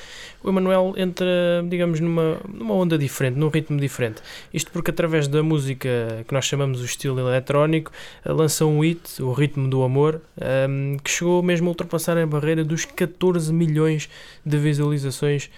o 0.41 0.47
Emanuel 0.47 0.93
entra, 0.95 1.27
digamos, 1.67 1.99
numa, 1.99 2.37
numa 2.47 2.73
onda 2.73 2.97
diferente, 2.97 3.35
num 3.35 3.49
ritmo 3.49 3.77
diferente. 3.77 4.21
Isto 4.53 4.71
porque, 4.71 4.91
através 4.91 5.27
da 5.27 5.43
música 5.43 6.23
que 6.25 6.33
nós 6.33 6.45
chamamos 6.45 6.79
o 6.79 6.85
estilo 6.85 7.19
eletrónico, 7.19 7.91
lança 8.25 8.65
um 8.65 8.79
hit, 8.79 9.21
o 9.21 9.33
Ritmo 9.33 9.67
do 9.67 9.83
Amor, 9.83 10.21
um, 10.69 10.95
que 11.03 11.11
chegou 11.11 11.43
mesmo 11.43 11.67
a 11.67 11.71
ultrapassar 11.71 12.17
a 12.17 12.25
barreira 12.25 12.63
dos 12.63 12.85
14 12.85 13.51
milhões 13.51 14.09
de 14.45 14.57
visualizações 14.57 15.49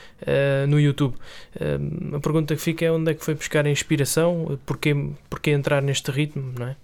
no 0.67 0.80
YouTube. 0.80 1.15
a 2.15 2.19
pergunta 2.19 2.56
que 2.56 2.62
fica 2.62 2.86
é 2.86 2.91
onde 2.91 3.12
é 3.12 3.13
que 3.13 3.24
foi 3.24 3.36
buscar 3.36 3.65
a 3.67 3.69
inspiração, 3.69 4.60
porquê, 4.65 4.95
porquê 5.30 5.52
entrar 5.52 5.84
neste 5.84 6.10
ritmo, 6.10 6.52
não 6.58 6.67
é? 6.67 6.76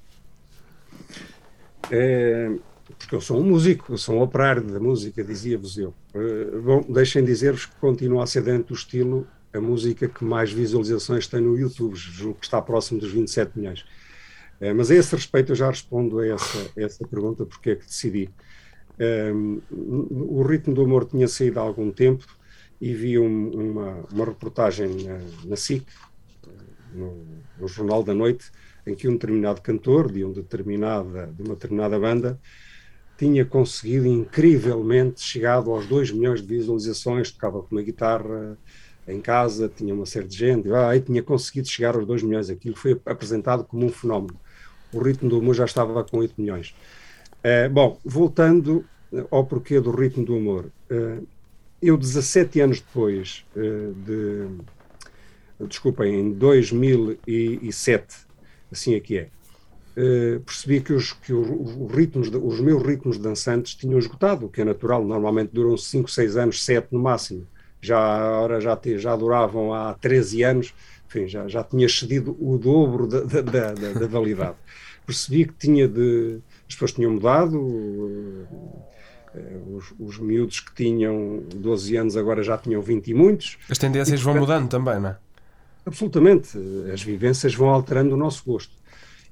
É, 1.91 2.52
porque 2.97 3.15
eu 3.15 3.21
sou 3.21 3.39
um 3.39 3.43
músico, 3.43 3.93
eu 3.93 3.97
sou 3.97 4.15
um 4.15 4.21
operário 4.21 4.62
da 4.62 4.80
música, 4.80 5.23
dizia-vos 5.23 5.78
eu. 5.78 5.93
Uh, 6.13 6.62
bom, 6.62 6.82
deixem 6.89 7.23
dizer-vos 7.23 7.65
que 7.65 7.76
continua 7.76 8.23
a 8.23 8.28
ser 8.28 8.43
dentro 8.43 8.69
do 8.69 8.73
estilo 8.73 9.28
a 9.54 9.60
música 9.60 10.08
que 10.08 10.23
mais 10.23 10.52
visualizações 10.52 11.28
tem 11.28 11.41
no 11.41 11.58
YouTube, 11.58 11.95
julgo 11.95 12.39
que 12.39 12.45
está 12.45 12.62
próximo 12.62 13.00
dos 13.00 13.12
27 13.12 13.58
milhões. 13.58 13.82
Uh, 14.62 14.73
mas 14.76 14.91
a 14.91 14.95
esse 14.95 15.15
respeito 15.15 15.52
eu 15.52 15.56
já 15.56 15.69
respondo 15.69 16.19
a 16.19 16.28
essa, 16.28 16.71
a 16.78 16.82
essa 16.82 17.08
pergunta, 17.08 17.45
porque 17.45 17.71
é 17.71 17.76
que 17.76 17.86
decidi. 17.86 18.30
Um, 19.00 19.62
o 19.69 20.41
Ritmo 20.41 20.73
do 20.73 20.82
Amor 20.82 21.06
tinha 21.06 21.28
saído 21.28 21.60
há 21.60 21.63
algum 21.63 21.91
tempo 21.91 22.26
e 22.82 22.93
vi 22.93 23.19
um, 23.19 23.50
uma, 23.50 24.06
uma 24.12 24.26
reportagem 24.26 25.04
na, 25.04 25.19
na 25.45 25.56
SIC, 25.56 25.86
no, 26.93 27.26
no 27.60 27.67
Jornal 27.67 28.02
da 28.04 28.13
Noite, 28.13 28.52
em 28.88 28.95
que 28.95 29.08
um 29.08 29.13
determinado 29.13 29.62
cantor 29.62 30.12
de, 30.12 30.23
um 30.23 30.32
determinada, 30.32 31.28
de 31.28 31.43
uma 31.43 31.56
determinada 31.56 32.00
banda 32.00 32.39
tinha 33.17 33.43
conseguido 33.43 34.08
incrivelmente 34.08 35.21
chegado 35.21 35.71
aos 35.71 35.86
2 35.88 36.12
milhões 36.12 36.41
de 36.41 36.47
visualizações, 36.47 37.32
tocava 37.32 37.62
com 37.62 37.76
uma 37.76 37.82
guitarra 37.82 38.58
em 39.08 39.19
casa, 39.19 39.71
tinha 39.73 39.93
uma 39.93 40.06
série 40.06 40.28
de 40.28 40.38
gente, 40.38 40.71
ah, 40.71 40.95
e 40.95 41.02
tinha 41.02 41.23
conseguido 41.23 41.67
chegar 41.67 41.95
aos 41.95 42.06
2 42.06 42.23
milhões. 42.23 42.50
Aquilo 42.50 42.76
foi 42.76 43.00
apresentado 43.06 43.63
como 43.63 43.86
um 43.86 43.89
fenómeno. 43.89 44.39
O 44.93 45.00
ritmo 45.00 45.30
do 45.30 45.39
humor 45.39 45.56
já 45.56 45.65
estava 45.65 46.04
com 46.04 46.17
8 46.17 46.36
milhões. 46.38 46.76
Uh, 47.39 47.69
bom, 47.71 48.00
voltando 48.06 48.86
ao 49.32 49.45
porquê 49.45 49.80
do 49.80 49.91
ritmo 49.91 50.23
do 50.23 50.36
humor. 50.36 50.71
Uh, 50.91 51.26
eu, 51.82 51.97
17 51.97 52.60
anos 52.62 52.80
depois 52.82 53.45
de. 53.56 54.47
Desculpem, 55.67 56.19
em 56.19 56.34
2007, 56.34 58.27
assim 58.72 58.96
é 58.96 59.00
que 59.00 59.18
é. 59.18 59.30
Uh, 59.98 60.40
percebi 60.42 60.80
que, 60.80 60.94
os, 60.94 61.12
que 61.12 61.34
os, 61.34 61.50
os, 61.50 61.92
ritmos, 61.92 62.30
os 62.30 62.60
meus 62.60 62.84
ritmos 62.84 63.18
dançantes 63.18 63.74
tinham 63.74 63.98
esgotado, 63.98 64.46
o 64.46 64.50
que 64.50 64.62
é 64.62 64.64
natural, 64.64 65.04
normalmente 65.04 65.50
duram 65.52 65.76
5, 65.76 66.10
6 66.10 66.38
anos, 66.38 66.64
7 66.64 66.90
no 66.92 67.00
máximo. 67.00 67.48
Já, 67.82 67.98
ora, 68.40 68.62
já, 68.62 68.76
te, 68.76 68.98
já 69.00 69.16
duravam 69.16 69.74
há 69.74 69.96
13 69.96 70.44
anos, 70.44 70.74
enfim, 71.08 71.28
já, 71.28 71.48
já 71.48 71.64
tinha 71.64 71.86
excedido 71.86 72.38
o 72.40 72.58
dobro 72.60 73.08
da, 73.08 73.22
da, 73.22 73.42
da, 73.42 73.94
da 73.94 74.08
validade. 74.08 74.56
Percebi 75.06 75.46
que 75.46 75.54
tinha 75.54 75.88
de. 75.88 76.40
As 76.68 76.76
pessoas 76.76 76.92
tinham 76.92 77.14
mudado, 77.14 77.58
uh, 77.60 78.48
os, 79.76 79.94
os 79.98 80.20
miúdos 80.20 80.60
que 80.60 80.76
tinham 80.76 81.44
12 81.56 81.96
anos 81.96 82.18
agora 82.18 82.44
já 82.44 82.58
tinham 82.58 82.82
20 82.82 83.08
e 83.08 83.14
muitos. 83.14 83.58
As 83.70 83.78
tendências 83.78 84.20
e, 84.20 84.24
vão 84.24 84.36
mudando 84.36 84.70
também, 84.70 85.00
não 85.00 85.10
é? 85.10 85.18
Absolutamente. 85.88 86.58
As 86.93 87.02
vivências 87.02 87.56
vão 87.56 87.69
alterando 87.69 88.13
o 88.13 88.17
nosso 88.17 88.43
gosto. 88.45 88.76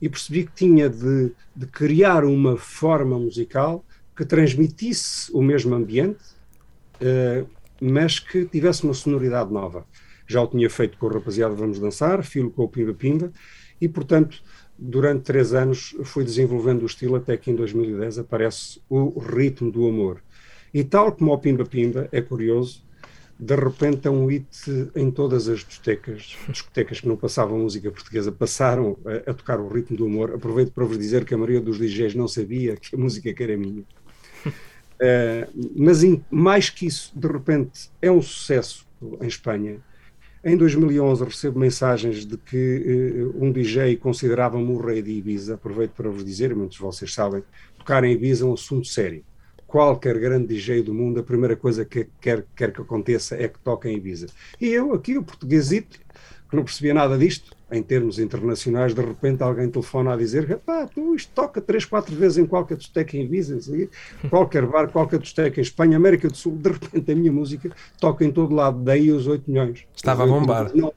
E 0.02 0.08
percebi 0.08 0.46
que 0.46 0.54
tinha 0.54 0.90
de, 0.90 1.34
de 1.54 1.66
criar 1.68 2.24
uma 2.24 2.56
forma 2.56 3.20
musical 3.20 3.84
que 4.16 4.24
transmitisse 4.24 5.30
o 5.34 5.42
mesmo 5.42 5.76
ambiente, 5.76 6.24
uh, 7.02 7.46
mas 7.82 8.20
que 8.20 8.46
tivesse 8.46 8.86
uma 8.86 8.94
sonoridade 8.94 9.52
nova. 9.52 9.86
Já 10.26 10.42
o 10.42 10.48
tinha 10.48 10.70
feito 10.70 10.98
com 10.98 11.08
o 11.08 11.10
Rapaziada 11.10 11.54
Vamos 11.54 11.78
Dançar, 11.78 12.24
filo 12.24 12.50
com 12.50 12.64
o 12.64 12.70
Pimba 12.70 12.94
Pimba, 12.94 13.34
e 13.80 13.90
portanto, 13.90 14.42
durante 14.80 15.24
três 15.24 15.54
anos 15.54 15.94
fui 16.06 16.24
desenvolvendo 16.24 16.84
o 16.84 16.86
estilo 16.86 17.18
até 17.18 17.36
que 17.36 17.52
em 17.52 17.56
2010 17.56 18.20
aparece 18.20 18.80
o 18.90 19.20
Ritmo 19.20 19.70
do 19.70 19.86
Amor. 19.86 20.22
E 20.74 20.86
tal 20.86 21.12
como 21.12 21.34
o 21.34 21.38
Pimba 21.38 21.66
Pimba, 21.66 22.08
é 22.14 22.22
curioso, 22.22 22.82
de 23.38 23.56
repente 23.56 24.08
é 24.08 24.12
um 24.12 24.26
hit 24.28 24.48
em 24.96 25.12
todas 25.12 25.50
as 25.50 25.60
discotecas, 25.60 26.38
discotecas 26.48 27.02
que 27.02 27.08
não 27.08 27.18
passavam 27.18 27.60
música 27.60 27.92
portuguesa, 27.92 28.32
passaram 28.32 28.98
a, 29.06 29.32
a, 29.32 29.34
tocar 29.34 29.60
o 29.60 29.68
ritmo 29.68 29.98
do 29.98 30.06
humor. 30.06 30.34
Aproveito 30.34 30.72
para 30.72 30.86
vos 30.86 30.98
dizer 30.98 31.26
que 31.26 31.34
a 31.34 31.38
maioria 31.38 31.60
dos 31.60 31.78
DJs 31.78 32.16
não 32.16 32.28
sabia 32.28 32.78
que 32.78 32.96
a 32.96 33.00
música 33.00 33.34
que 33.34 33.44
era 33.44 33.58
minha. 33.58 33.84
Uh, 34.46 35.74
mas 35.76 36.02
in, 36.04 36.24
mais 36.32 36.70
que 36.70 36.86
isso, 36.86 37.12
de 37.14 37.28
repente 37.28 37.90
é 38.02 38.10
um 38.10 38.22
sucesso 38.22 38.88
em 39.22 39.28
Espanha. 39.28 39.82
Em 40.42 40.56
2011 40.56 41.26
recebo 41.26 41.60
mensagens 41.60 42.26
de 42.26 42.38
que 42.38 43.34
uh, 43.36 43.44
um 43.44 43.52
DJ 43.52 43.98
considerava-me 43.98 44.72
o 44.72 44.78
rei 44.78 45.02
de 45.02 45.12
Ibiza. 45.12 45.56
Aproveito 45.56 45.92
para 45.92 46.10
vos 46.10 46.24
dizer, 46.24 46.56
muitos 46.56 46.78
de 46.78 46.84
vocês 46.84 47.14
sabem, 47.14 47.44
tocar 47.78 48.02
em 48.06 48.14
Ibiza 48.14 48.46
é 48.46 48.48
um 48.48 48.54
assunto 48.54 48.88
sério. 48.88 49.26
Qualquer 49.68 50.20
grande 50.20 50.48
DJ 50.48 50.84
do 50.84 50.94
mundo, 50.94 51.20
a 51.20 51.24
primeira 51.24 51.56
coisa 51.56 51.84
que 51.84 52.08
quer, 52.22 52.46
quer 52.56 52.72
que 52.72 52.82
aconteça 52.82 53.36
é 53.36 53.48
que 53.48 53.60
toque 53.60 53.90
em 53.90 53.98
Ibiza. 53.98 54.28
E 54.60 54.68
eu, 54.68 54.94
aqui, 54.94 55.18
o 55.18 55.24
portuguesito, 55.24 56.00
que 56.50 56.56
não 56.56 56.64
percebia 56.64 56.94
nada 56.94 57.18
disto, 57.18 57.56
em 57.72 57.82
termos 57.82 58.20
internacionais, 58.20 58.94
de 58.94 59.02
repente 59.02 59.42
alguém 59.42 59.70
telefona 59.70 60.14
a 60.14 60.18
dizer 60.18 60.60
pá, 60.60 60.88
tu 60.88 61.16
isto 61.16 61.32
toca 61.34 61.60
três, 61.60 61.84
quatro 61.84 62.16
vezes 62.16 62.38
em 62.38 62.46
qualquer 62.46 62.78
discoteca 62.78 63.18
em 63.18 63.24
Ibiza, 63.24 63.58
qualquer 64.30 64.66
bar, 64.66 64.90
qualquer 64.90 65.20
discoteca 65.20 65.60
em 65.60 65.64
Espanha, 65.64 65.98
América 65.98 66.28
do 66.28 66.38
Sul, 66.38 66.56
de 66.56 66.70
repente 66.70 67.12
a 67.12 67.16
minha 67.16 67.32
música 67.32 67.72
toca 68.00 68.24
em 68.24 68.32
todo 68.32 68.54
lado, 68.54 68.84
daí 68.84 69.12
os 69.12 69.26
8 69.28 69.50
milhões. 69.50 69.86
Estava 69.96 70.24
a 70.24 70.28
bombar. 70.28 70.72
Não, 70.76 70.94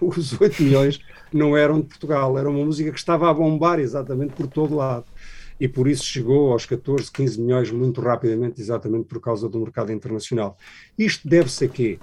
os 0.00 0.38
8 0.40 0.62
milhões 0.62 1.00
não 1.32 1.56
eram 1.56 1.80
de 1.80 1.86
Portugal, 1.86 2.38
era 2.38 2.48
uma 2.48 2.64
música 2.64 2.90
que 2.90 2.98
estava 2.98 3.30
a 3.30 3.34
bombar 3.34 3.78
exatamente 3.78 4.34
por 4.34 4.46
todo 4.46 4.74
lado. 4.74 5.04
E 5.60 5.66
por 5.66 5.88
isso 5.88 6.04
chegou 6.04 6.52
aos 6.52 6.64
14, 6.66 7.10
15 7.10 7.40
milhões 7.40 7.70
muito 7.70 8.00
rapidamente, 8.00 8.60
exatamente 8.60 9.06
por 9.06 9.20
causa 9.20 9.48
do 9.48 9.58
mercado 9.60 9.92
internacional. 9.92 10.56
Isto 10.96 11.28
deve-se 11.28 11.64
a 11.64 11.68
quê? 11.68 11.98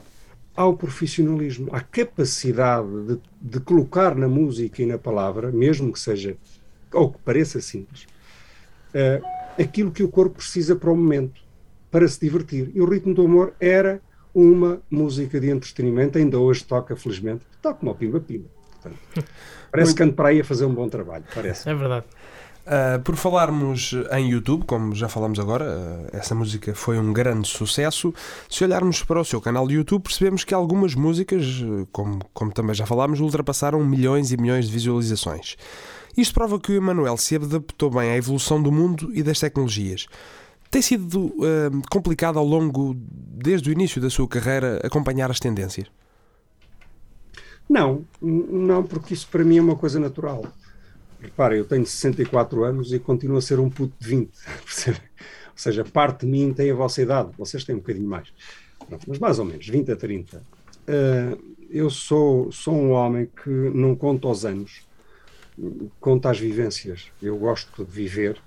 ao 0.55 0.75
profissionalismo, 0.75 1.67
à 1.75 1.81
capacidade 1.81 2.87
de, 3.05 3.19
de, 3.41 3.59
colocar 3.59 4.15
na 4.15 4.27
música 4.27 4.81
e 4.81 4.85
na 4.85 4.97
palavra, 4.97 5.51
mesmo 5.51 5.91
que 5.91 5.99
seja, 5.99 6.37
ou 6.93 7.11
que 7.11 7.19
pareça 7.19 7.59
simples, 7.59 8.07
uh, 8.93 9.25
aquilo 9.61 9.91
que 9.91 10.01
o 10.01 10.07
corpo 10.07 10.37
precisa 10.37 10.75
para 10.75 10.89
o 10.89 10.95
momento, 10.95 11.41
para 11.91 12.07
se 12.07 12.19
divertir. 12.21 12.71
E 12.73 12.81
o 12.81 12.85
Ritmo 12.85 13.13
do 13.13 13.23
Amor 13.23 13.53
era 13.59 14.01
uma 14.33 14.81
música 14.89 15.39
de 15.39 15.49
entretenimento, 15.49 16.17
ainda 16.17 16.39
hoje 16.39 16.63
toca, 16.63 16.95
felizmente, 16.95 17.45
toca 17.61 17.79
como 17.79 17.91
o 17.91 17.95
Pimba 17.95 18.19
Pimba. 18.19 18.47
Portanto, 18.71 19.29
parece 19.71 19.93
que 19.93 20.03
ando 20.03 20.13
para 20.13 20.29
aí 20.29 20.39
a 20.39 20.43
fazer 20.43 20.65
um 20.65 20.73
bom 20.73 20.87
trabalho, 20.87 21.25
parece. 21.33 21.69
É 21.69 21.73
verdade. 21.73 22.05
Uh, 22.65 22.99
por 23.03 23.15
falarmos 23.15 23.93
em 24.11 24.31
YouTube, 24.31 24.65
como 24.65 24.95
já 24.95 25.07
falamos 25.07 25.37
agora, 25.37 25.65
uh, 25.65 26.09
essa 26.11 26.33
música 26.33 26.73
foi 26.73 26.97
um 26.97 27.13
grande 27.13 27.47
sucesso. 27.47 28.11
Se 28.49 28.63
olharmos 28.63 29.03
para 29.03 29.21
o 29.21 29.25
seu 29.25 29.39
canal 29.39 29.67
de 29.67 29.75
YouTube, 29.75 30.01
percebemos 30.01 30.43
que 30.43 30.51
algumas 30.51 30.95
músicas, 30.95 31.45
como, 31.91 32.19
como 32.33 32.51
também 32.51 32.73
já 32.73 32.87
falámos, 32.87 33.19
ultrapassaram 33.19 33.85
milhões 33.85 34.31
e 34.31 34.37
milhões 34.37 34.65
de 34.65 34.73
visualizações. 34.73 35.55
Isto 36.17 36.33
prova 36.33 36.59
que 36.59 36.71
o 36.71 36.75
Emanuel 36.75 37.17
se 37.17 37.35
adaptou 37.35 37.91
bem 37.91 38.09
à 38.09 38.17
evolução 38.17 38.61
do 38.61 38.71
mundo 38.71 39.11
e 39.13 39.21
das 39.21 39.39
tecnologias. 39.39 40.07
Tem 40.71 40.81
sido 40.81 41.25
uh, 41.25 41.81
complicado 41.91 42.39
ao 42.39 42.45
longo, 42.45 42.95
desde 42.97 43.69
o 43.69 43.71
início 43.71 44.01
da 44.01 44.09
sua 44.09 44.27
carreira, 44.27 44.79
acompanhar 44.83 45.29
as 45.29 45.39
tendências? 45.39 45.87
Não, 47.69 48.03
não, 48.21 48.83
porque 48.83 49.13
isso 49.13 49.27
para 49.29 49.43
mim 49.43 49.57
é 49.57 49.61
uma 49.61 49.75
coisa 49.75 49.99
natural. 49.99 50.45
Repara, 51.25 51.57
eu 51.57 51.65
tenho 51.65 51.85
64 51.85 52.63
anos 52.63 52.93
e 52.93 52.99
continuo 52.99 53.37
a 53.37 53.41
ser 53.41 53.59
um 53.59 53.69
puto 53.69 53.93
de 53.99 54.07
20, 54.07 54.31
percebe? 54.63 55.01
Ou 55.55 55.57
seja, 55.57 55.83
parte 55.83 56.25
de 56.25 56.31
mim 56.31 56.53
tem 56.53 56.69
a 56.69 56.75
vossa 56.75 57.01
idade, 57.01 57.31
vocês 57.37 57.63
têm 57.63 57.75
um 57.75 57.79
bocadinho 57.79 58.07
mais. 58.07 58.31
Pronto, 58.87 59.05
mas 59.07 59.19
mais 59.19 59.39
ou 59.39 59.45
menos, 59.45 59.67
20 59.67 59.91
a 59.91 59.95
30. 59.95 60.37
Uh, 60.37 60.41
eh, 60.87 61.37
eu 61.69 61.89
sou, 61.89 62.51
sou 62.51 62.75
um 62.75 62.91
homem 62.91 63.27
que 63.43 63.49
não 63.49 63.95
conta 63.95 64.27
os 64.27 64.45
anos, 64.45 64.85
conta 65.99 66.29
as 66.29 66.39
vivências. 66.39 67.11
Eu 67.21 67.37
gosto 67.37 67.83
de 67.83 67.91
viver, 67.91 68.39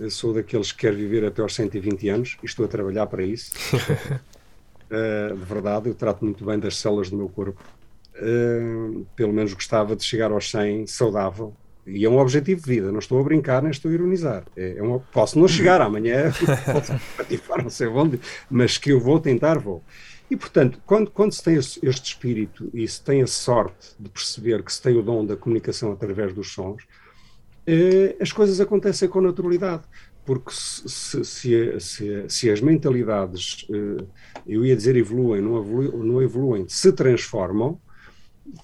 eu 0.00 0.10
sou 0.10 0.32
daqueles 0.32 0.72
que 0.72 0.78
quer 0.78 0.94
viver 0.94 1.24
até 1.24 1.42
aos 1.42 1.54
120 1.54 2.08
anos 2.08 2.38
e 2.42 2.46
estou 2.46 2.64
a 2.64 2.68
trabalhar 2.68 3.06
para 3.06 3.22
isso. 3.22 3.52
uh, 3.74 5.36
de 5.36 5.44
verdade, 5.44 5.88
eu 5.88 5.94
trato 5.94 6.24
muito 6.24 6.44
bem 6.44 6.58
das 6.58 6.76
células 6.76 7.10
do 7.10 7.16
meu 7.16 7.28
corpo. 7.28 7.62
Uh, 8.14 9.04
pelo 9.14 9.32
menos 9.32 9.52
gostava 9.52 9.94
de 9.94 10.04
chegar 10.04 10.30
aos 10.30 10.50
100 10.50 10.86
saudável, 10.86 11.54
e 11.88 12.04
é 12.04 12.08
um 12.08 12.18
objetivo 12.18 12.60
de 12.60 12.68
vida, 12.68 12.92
não 12.92 12.98
estou 12.98 13.18
a 13.20 13.22
brincar 13.22 13.62
nem 13.62 13.70
estou 13.70 13.90
a 13.90 13.94
ironizar. 13.94 14.44
É, 14.56 14.78
é 14.78 15.00
posso 15.12 15.38
não 15.38 15.48
chegar 15.48 15.80
amanhã, 15.80 16.32
posso 16.72 16.92
mas 18.50 18.78
que 18.78 18.92
eu 18.92 19.00
vou 19.00 19.18
tentar, 19.18 19.58
vou. 19.58 19.82
E, 20.30 20.36
portanto, 20.36 20.78
quando, 20.84 21.10
quando 21.10 21.32
se 21.32 21.42
tem 21.42 21.56
este 21.56 21.82
espírito 21.82 22.70
e 22.74 22.86
se 22.86 23.02
tem 23.02 23.22
a 23.22 23.26
sorte 23.26 23.94
de 23.98 24.10
perceber 24.10 24.62
que 24.62 24.72
se 24.72 24.82
tem 24.82 24.96
o 24.96 25.02
dom 25.02 25.24
da 25.24 25.36
comunicação 25.36 25.90
através 25.90 26.34
dos 26.34 26.52
sons, 26.52 26.82
eh, 27.66 28.14
as 28.20 28.30
coisas 28.30 28.60
acontecem 28.60 29.08
com 29.08 29.20
naturalidade. 29.20 29.84
Porque 30.26 30.50
se, 30.52 31.24
se, 31.24 31.80
se, 31.80 32.24
se 32.28 32.50
as 32.50 32.60
mentalidades, 32.60 33.66
eh, 33.70 34.04
eu 34.46 34.66
ia 34.66 34.76
dizer 34.76 34.96
evoluem, 34.96 35.40
não 35.40 35.56
evoluem, 35.58 35.90
não 36.04 36.22
evoluem, 36.22 36.66
se 36.68 36.92
transformam, 36.92 37.80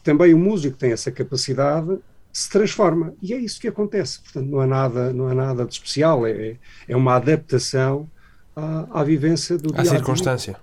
também 0.03 0.35
o 0.35 0.39
músico 0.39 0.77
tem 0.77 0.93
essa 0.93 1.11
capacidade 1.11 1.99
se 2.35 2.51
transforma. 2.51 3.15
E 3.23 3.33
é 3.33 3.39
isso 3.39 3.61
que 3.61 3.69
acontece. 3.69 4.21
Portanto, 4.21 4.51
não 4.51 4.61
é 4.61 4.67
nada, 4.67 5.13
não 5.13 5.31
é 5.31 5.35
nada 5.35 5.65
de 5.65 5.73
especial, 5.73 6.27
é, 6.27 6.57
é 6.89 6.97
uma 6.97 7.15
adaptação 7.15 8.11
à, 8.57 9.01
à 9.01 9.05
vivência 9.05 9.57
do 9.57 9.73
dia 9.73 9.83
À 9.83 9.85
circunstância. 9.85 10.57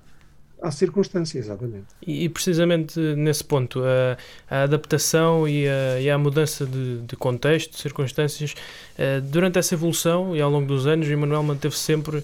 À 0.61 0.69
circunstância, 0.69 1.39
exatamente. 1.39 1.87
E, 2.05 2.25
e 2.25 2.29
precisamente 2.29 2.99
nesse 3.15 3.43
ponto, 3.43 3.81
a, 3.83 4.15
a 4.47 4.63
adaptação 4.63 5.47
e 5.47 5.67
a, 5.67 5.99
e 5.99 6.07
a, 6.07 6.17
mudança 6.19 6.67
de, 6.67 6.99
de 6.99 7.15
contexto, 7.15 7.71
de 7.71 7.79
circunstâncias, 7.79 8.53
uh, 8.53 9.19
durante 9.23 9.57
essa 9.57 9.73
evolução 9.73 10.35
e 10.35 10.41
ao 10.41 10.51
longo 10.51 10.67
dos 10.67 10.85
anos, 10.85 11.07
o 11.07 11.11
Emanuel 11.11 11.41
manteve 11.41 11.75
sempre, 11.75 12.17
uh, 12.17 12.23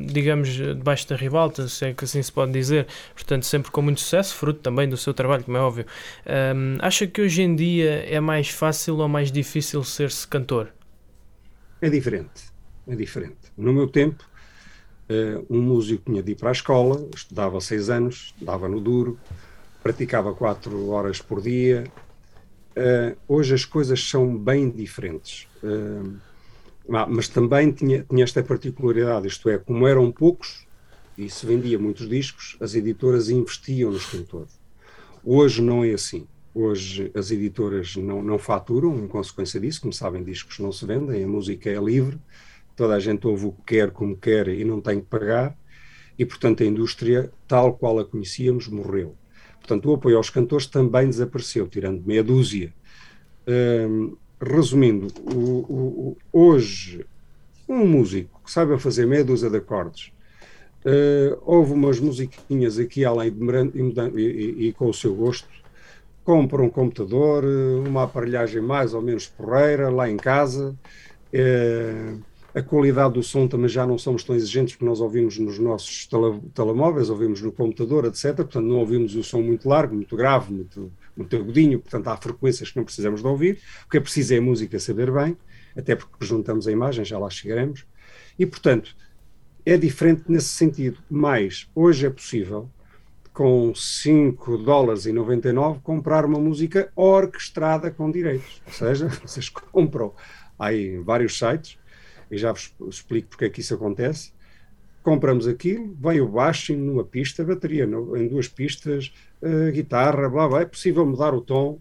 digamos, 0.00 0.50
debaixo 0.50 1.08
da 1.08 1.16
ribalta, 1.16 1.66
se 1.66 1.86
é 1.86 1.94
que 1.94 2.04
assim 2.04 2.22
se 2.22 2.30
pode 2.30 2.52
dizer, 2.52 2.86
portanto, 3.14 3.46
sempre 3.46 3.70
com 3.70 3.80
muito 3.80 4.00
sucesso, 4.00 4.34
fruto 4.34 4.60
também 4.60 4.86
do 4.86 4.98
seu 4.98 5.14
trabalho, 5.14 5.44
como 5.44 5.56
é 5.56 5.60
óbvio. 5.60 5.86
Uh, 6.26 6.76
acha 6.80 7.06
que 7.06 7.22
hoje 7.22 7.40
em 7.40 7.56
dia 7.56 8.04
é 8.06 8.20
mais 8.20 8.50
fácil 8.50 8.98
ou 8.98 9.08
mais 9.08 9.32
difícil 9.32 9.82
ser-se 9.82 10.28
cantor? 10.28 10.68
É 11.80 11.88
diferente, 11.88 12.50
é 12.86 12.94
diferente. 12.94 13.50
No 13.56 13.72
meu 13.72 13.88
tempo, 13.88 14.28
um 15.48 15.60
músico 15.60 16.10
tinha 16.10 16.22
de 16.22 16.32
ir 16.32 16.34
para 16.34 16.50
a 16.50 16.52
escola, 16.52 17.08
estudava 17.14 17.60
seis 17.60 17.88
anos, 17.88 18.34
dava 18.40 18.68
no 18.68 18.80
duro, 18.80 19.18
praticava 19.82 20.34
quatro 20.34 20.88
horas 20.90 21.20
por 21.20 21.40
dia. 21.40 21.84
Uh, 22.76 23.16
hoje 23.26 23.54
as 23.54 23.64
coisas 23.64 24.02
são 24.02 24.36
bem 24.36 24.70
diferentes. 24.70 25.48
Uh, 25.62 26.16
mas 27.08 27.28
também 27.28 27.70
tinha, 27.70 28.04
tinha 28.08 28.24
esta 28.24 28.42
particularidade, 28.42 29.26
isto 29.26 29.48
é, 29.50 29.58
como 29.58 29.86
eram 29.86 30.10
poucos 30.10 30.66
e 31.18 31.28
se 31.28 31.44
vendia 31.44 31.78
muitos 31.78 32.08
discos, 32.08 32.56
as 32.60 32.74
editoras 32.74 33.28
investiam 33.28 33.90
nos 33.90 34.06
cantores. 34.06 34.58
Hoje 35.22 35.60
não 35.60 35.84
é 35.84 35.92
assim. 35.92 36.26
Hoje 36.54 37.10
as 37.14 37.30
editoras 37.30 37.94
não, 37.96 38.22
não 38.22 38.38
faturam 38.38 38.98
em 38.98 39.06
consequência 39.06 39.60
disso, 39.60 39.82
como 39.82 39.92
sabem, 39.92 40.24
discos 40.24 40.58
não 40.58 40.72
se 40.72 40.86
vendem, 40.86 41.22
a 41.22 41.28
música 41.28 41.68
é 41.68 41.78
livre 41.78 42.18
toda 42.78 42.94
a 42.94 43.00
gente 43.00 43.26
ouve 43.26 43.46
o 43.46 43.52
que 43.52 43.74
quer, 43.74 43.90
como 43.90 44.16
quer 44.16 44.46
e 44.46 44.64
não 44.64 44.80
tem 44.80 45.00
que 45.00 45.06
pagar, 45.06 45.58
e 46.16 46.24
portanto 46.24 46.62
a 46.62 46.66
indústria, 46.66 47.28
tal 47.48 47.74
qual 47.74 47.98
a 47.98 48.04
conhecíamos, 48.04 48.68
morreu. 48.68 49.16
Portanto, 49.58 49.90
o 49.90 49.94
apoio 49.94 50.16
aos 50.16 50.30
cantores 50.30 50.66
também 50.66 51.06
desapareceu, 51.06 51.66
tirando 51.66 52.06
meia 52.06 52.22
dúzia. 52.22 52.72
Hum, 53.46 54.16
resumindo, 54.40 55.08
o, 55.34 55.40
o, 55.40 56.16
hoje, 56.32 57.04
um 57.68 57.84
músico 57.84 58.40
que 58.44 58.50
saiba 58.50 58.78
fazer 58.78 59.06
meia 59.06 59.24
dúzia 59.24 59.50
de 59.50 59.56
acordes, 59.56 60.12
uh, 60.84 61.42
houve 61.44 61.72
umas 61.72 61.98
musiquinhas 61.98 62.78
aqui 62.78 63.04
além 63.04 63.32
de 63.32 63.40
e, 64.14 64.20
e, 64.20 64.68
e, 64.68 64.72
com 64.72 64.88
o 64.88 64.94
seu 64.94 65.14
gosto, 65.16 65.48
compra 66.24 66.62
um 66.62 66.70
computador, 66.70 67.44
uma 67.44 68.04
aparelhagem 68.04 68.62
mais 68.62 68.94
ou 68.94 69.02
menos 69.02 69.26
porreira 69.26 69.90
lá 69.90 70.08
em 70.08 70.16
casa, 70.16 70.76
uh, 71.34 72.27
a 72.54 72.62
qualidade 72.62 73.14
do 73.14 73.22
som 73.22 73.46
também 73.46 73.68
já 73.68 73.86
não 73.86 73.98
somos 73.98 74.24
tão 74.24 74.34
exigentes 74.34 74.74
porque 74.74 74.84
nós 74.84 75.00
ouvimos 75.00 75.38
nos 75.38 75.58
nossos 75.58 76.06
tele, 76.06 76.40
telemóveis, 76.54 77.10
ouvimos 77.10 77.42
no 77.42 77.52
computador, 77.52 78.06
etc. 78.06 78.36
Portanto, 78.36 78.62
não 78.62 78.76
ouvimos 78.76 79.14
o 79.14 79.22
som 79.22 79.42
muito 79.42 79.68
largo, 79.68 79.94
muito 79.94 80.16
grave, 80.16 80.52
muito, 80.52 80.90
muito 81.16 81.36
agudinho. 81.36 81.78
Portanto, 81.78 82.08
há 82.08 82.16
frequências 82.16 82.70
que 82.70 82.76
não 82.76 82.84
precisamos 82.84 83.20
de 83.20 83.26
ouvir. 83.26 83.60
O 83.86 83.90
que 83.90 83.98
é 83.98 84.00
preciso 84.00 84.34
é 84.34 84.38
a 84.38 84.42
música 84.42 84.78
saber 84.78 85.10
bem, 85.12 85.36
até 85.76 85.94
porque 85.94 86.24
juntamos 86.24 86.66
a 86.66 86.72
imagem, 86.72 87.04
já 87.04 87.18
lá 87.18 87.28
chegaremos. 87.28 87.84
E, 88.38 88.46
portanto, 88.46 88.96
é 89.64 89.76
diferente 89.76 90.24
nesse 90.28 90.48
sentido. 90.48 90.98
Mas 91.10 91.68
hoje 91.74 92.06
é 92.06 92.10
possível, 92.10 92.70
com 93.32 93.74
5 93.74 94.56
dólares 94.58 95.04
e 95.04 95.12
99, 95.12 95.80
comprar 95.80 96.24
uma 96.24 96.40
música 96.40 96.90
orquestrada 96.96 97.90
com 97.90 98.10
direitos. 98.10 98.62
Ou 98.66 98.72
seja, 98.72 99.08
vocês 99.22 99.50
compram 99.50 100.14
aí 100.58 100.98
vários 100.98 101.38
sites 101.38 101.77
e 102.30 102.36
já 102.38 102.52
vos 102.52 102.74
explico 102.88 103.28
porque 103.28 103.44
é 103.46 103.48
que 103.48 103.60
isso 103.60 103.74
acontece. 103.74 104.32
Compramos 105.02 105.46
aquilo, 105.46 105.96
vem 106.00 106.20
o 106.20 106.28
baixo 106.28 106.76
numa 106.76 107.04
pista, 107.04 107.44
bateria 107.44 107.84
em 107.84 108.28
duas 108.28 108.48
pistas, 108.48 109.12
uh, 109.40 109.72
guitarra, 109.72 110.28
blá 110.28 110.48
blá, 110.48 110.60
é 110.60 110.66
possível 110.66 111.06
mudar 111.06 111.34
o 111.34 111.40
tom, 111.40 111.78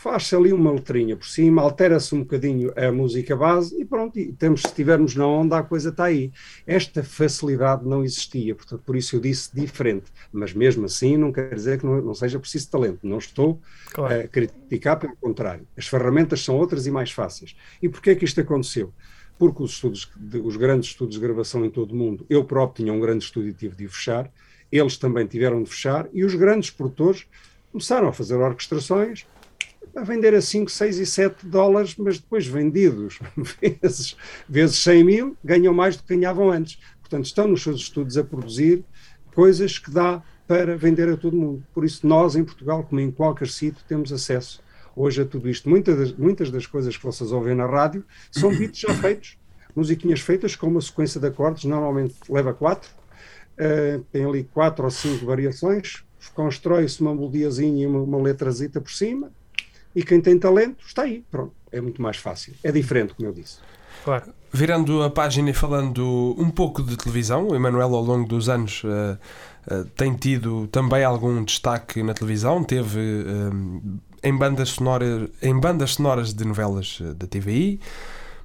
faz-se 0.00 0.34
ali 0.34 0.50
uma 0.50 0.72
letrinha 0.72 1.14
por 1.14 1.26
cima, 1.26 1.60
altera-se 1.60 2.14
um 2.14 2.20
bocadinho 2.20 2.72
a 2.74 2.90
música 2.90 3.36
base 3.36 3.78
e 3.78 3.84
pronto, 3.84 4.18
e 4.18 4.32
temos, 4.32 4.62
se 4.62 4.68
estivermos 4.68 5.14
na 5.14 5.26
onda, 5.26 5.58
a 5.58 5.62
coisa 5.62 5.90
está 5.90 6.04
aí. 6.04 6.32
Esta 6.66 7.02
facilidade 7.02 7.86
não 7.86 8.02
existia, 8.02 8.54
portanto, 8.54 8.82
por 8.86 8.96
isso 8.96 9.16
eu 9.16 9.20
disse 9.20 9.54
diferente, 9.54 10.06
mas 10.32 10.54
mesmo 10.54 10.86
assim 10.86 11.18
não 11.18 11.30
quer 11.30 11.54
dizer 11.54 11.78
que 11.78 11.84
não, 11.84 12.00
não 12.00 12.14
seja 12.14 12.38
preciso 12.38 12.70
talento, 12.70 13.00
não 13.02 13.18
estou 13.18 13.60
claro. 13.92 14.22
a 14.22 14.26
criticar, 14.26 14.98
pelo 14.98 15.14
contrário. 15.16 15.66
As 15.76 15.86
ferramentas 15.86 16.42
são 16.42 16.56
outras 16.56 16.86
e 16.86 16.90
mais 16.90 17.12
fáceis. 17.12 17.54
E 17.82 17.88
porquê 17.88 18.10
é 18.10 18.14
que 18.14 18.24
isto 18.24 18.40
aconteceu? 18.40 18.94
Porque 19.40 19.62
os, 19.62 19.70
estudos, 19.70 20.06
os 20.44 20.56
grandes 20.58 20.90
estudos 20.90 21.14
de 21.14 21.20
gravação 21.22 21.64
em 21.64 21.70
todo 21.70 21.92
o 21.92 21.96
mundo, 21.96 22.26
eu 22.28 22.44
próprio 22.44 22.84
tinha 22.84 22.92
um 22.94 23.00
grande 23.00 23.24
estúdio 23.24 23.48
e 23.48 23.54
tive 23.54 23.74
de 23.74 23.88
fechar, 23.88 24.30
eles 24.70 24.98
também 24.98 25.26
tiveram 25.26 25.62
de 25.62 25.70
fechar, 25.70 26.06
e 26.12 26.26
os 26.26 26.34
grandes 26.34 26.68
produtores 26.68 27.26
começaram 27.72 28.08
a 28.08 28.12
fazer 28.12 28.34
orquestrações, 28.34 29.24
a 29.96 30.04
vender 30.04 30.34
a 30.34 30.42
5, 30.42 30.70
6 30.70 30.98
e 30.98 31.06
7 31.06 31.46
dólares, 31.46 31.96
mas 31.96 32.18
depois 32.18 32.46
vendidos 32.46 33.18
vezes, 33.62 34.14
vezes 34.46 34.76
100 34.76 35.04
mil, 35.04 35.36
ganham 35.42 35.72
mais 35.72 35.96
do 35.96 36.02
que 36.02 36.14
ganhavam 36.14 36.50
antes. 36.50 36.78
Portanto, 37.00 37.24
estão 37.24 37.48
nos 37.48 37.62
seus 37.62 37.80
estudos 37.80 38.18
a 38.18 38.22
produzir 38.22 38.84
coisas 39.34 39.78
que 39.78 39.90
dá 39.90 40.22
para 40.46 40.76
vender 40.76 41.08
a 41.08 41.16
todo 41.16 41.34
mundo. 41.34 41.64
Por 41.72 41.82
isso, 41.82 42.06
nós 42.06 42.36
em 42.36 42.44
Portugal, 42.44 42.84
como 42.84 43.00
em 43.00 43.10
qualquer 43.10 43.48
sítio, 43.48 43.82
temos 43.88 44.12
acesso 44.12 44.62
hoje 44.94 45.22
a 45.22 45.24
tudo 45.24 45.48
isto. 45.48 45.68
Muitas 45.68 45.96
das, 45.96 46.12
muitas 46.12 46.50
das 46.50 46.66
coisas 46.66 46.96
que 46.96 47.02
vocês 47.02 47.32
ouvem 47.32 47.54
na 47.54 47.66
rádio 47.66 48.04
são 48.30 48.54
beats 48.54 48.80
já 48.80 48.94
feitos, 49.00 49.38
musiquinhas 49.74 50.20
feitas 50.20 50.56
com 50.56 50.66
uma 50.66 50.80
sequência 50.80 51.20
de 51.20 51.26
acordes, 51.26 51.64
normalmente 51.64 52.14
leva 52.28 52.52
quatro, 52.52 52.90
uh, 53.58 54.04
tem 54.12 54.24
ali 54.24 54.44
quatro 54.44 54.84
ou 54.84 54.90
cinco 54.90 55.26
variações, 55.26 56.04
constrói-se 56.34 57.00
uma 57.00 57.14
melodiazinha 57.14 57.84
e 57.84 57.86
uma, 57.86 58.00
uma 58.00 58.18
letrazita 58.18 58.80
por 58.80 58.90
cima, 58.90 59.30
e 59.94 60.02
quem 60.04 60.20
tem 60.20 60.38
talento 60.38 60.84
está 60.86 61.02
aí, 61.02 61.24
pronto, 61.30 61.52
é 61.72 61.80
muito 61.80 62.00
mais 62.00 62.16
fácil. 62.16 62.54
É 62.62 62.70
diferente, 62.70 63.14
como 63.14 63.28
eu 63.28 63.32
disse. 63.32 63.58
Claro. 64.04 64.32
Virando 64.52 65.02
a 65.02 65.10
página 65.10 65.50
e 65.50 65.54
falando 65.54 66.34
um 66.38 66.50
pouco 66.50 66.82
de 66.82 66.96
televisão, 66.96 67.48
o 67.48 67.54
Emanuel 67.54 67.94
ao 67.94 68.02
longo 68.02 68.28
dos 68.28 68.48
anos 68.48 68.82
uh, 68.84 69.18
uh, 69.70 69.84
tem 69.96 70.14
tido 70.14 70.66
também 70.68 71.04
algum 71.04 71.44
destaque 71.44 72.02
na 72.02 72.14
televisão, 72.14 72.62
teve 72.64 72.98
uh, 72.98 74.00
em, 74.22 74.36
bandas 74.36 74.70
sonoras, 74.70 75.28
em 75.42 75.58
bandas 75.58 75.94
sonoras 75.94 76.34
de 76.34 76.44
novelas 76.44 77.00
da 77.16 77.26
TVI, 77.26 77.80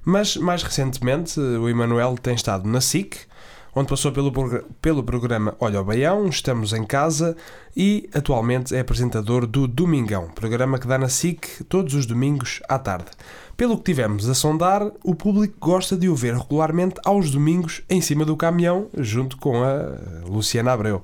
mas 0.04 0.36
mais 0.36 0.62
recentemente 0.62 1.40
o 1.40 1.68
Emanuel 1.68 2.16
tem 2.20 2.34
estado 2.34 2.68
na 2.68 2.80
SIC, 2.80 3.26
onde 3.74 3.88
passou 3.88 4.10
pelo, 4.10 4.32
pelo 4.80 5.02
programa 5.02 5.54
Olha 5.60 5.80
o 5.80 5.84
Baião, 5.84 6.26
Estamos 6.28 6.72
em 6.72 6.84
Casa 6.84 7.36
e 7.76 8.08
atualmente 8.14 8.74
é 8.74 8.80
apresentador 8.80 9.46
do 9.46 9.68
Domingão, 9.68 10.28
programa 10.28 10.78
que 10.78 10.86
dá 10.86 10.96
na 10.96 11.10
SIC 11.10 11.64
todos 11.68 11.92
os 11.92 12.06
domingos 12.06 12.62
à 12.68 12.78
tarde. 12.78 13.10
Pelo 13.56 13.78
que 13.78 13.84
tivemos 13.84 14.28
a 14.28 14.34
sondar, 14.34 14.92
o 15.02 15.14
público 15.14 15.56
gosta 15.58 15.96
de 15.96 16.10
o 16.10 16.14
ver 16.14 16.34
regularmente 16.34 17.00
aos 17.02 17.30
domingos 17.30 17.82
em 17.88 18.02
cima 18.02 18.22
do 18.22 18.36
caminhão, 18.36 18.90
junto 18.98 19.38
com 19.38 19.62
a 19.62 19.96
Luciana 20.28 20.72
Abreu. 20.72 21.02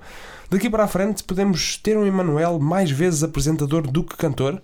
Daqui 0.50 0.68
para 0.68 0.84
a 0.84 0.88
frente, 0.88 1.24
podemos 1.24 1.78
ter 1.78 1.96
um 1.96 2.04
Emanuel 2.04 2.58
mais 2.58 2.90
vezes 2.90 3.22
apresentador 3.22 3.90
do 3.90 4.04
que 4.04 4.18
cantor? 4.18 4.60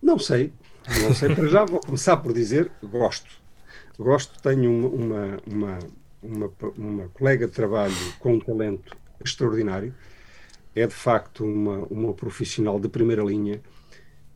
Não 0.00 0.18
sei. 0.18 0.50
Não 1.02 1.14
sei. 1.14 1.34
Para 1.34 1.46
já 1.46 1.66
vou 1.66 1.80
começar 1.80 2.16
por 2.16 2.32
dizer 2.32 2.70
gosto. 2.82 3.30
Gosto, 3.98 4.40
tenho 4.42 4.70
uma, 4.94 5.38
uma, 5.46 5.78
uma, 6.22 6.50
uma 6.78 7.08
colega 7.10 7.46
de 7.46 7.52
trabalho 7.52 7.94
com 8.18 8.32
um 8.32 8.40
talento 8.40 8.96
extraordinário, 9.22 9.94
é 10.74 10.86
de 10.86 10.94
facto 10.94 11.44
uma, 11.44 11.86
uma 11.90 12.14
profissional 12.14 12.80
de 12.80 12.88
primeira 12.88 13.22
linha 13.22 13.60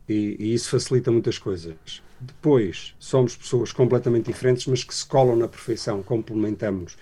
e, 0.09 0.35
e, 0.39 0.53
isso 0.53 0.69
facilita 0.69 1.11
muitas 1.11 1.37
coisas. 1.37 1.75
Depois, 2.19 2.95
somos 2.99 3.35
pessoas 3.35 3.71
completamente 3.71 4.25
diferentes, 4.25 4.65
mas 4.65 4.83
que 4.83 4.93
se 4.93 5.05
colam 5.05 5.35
na 5.35 5.47
perfeição, 5.47 6.03
complementamos. 6.03 6.97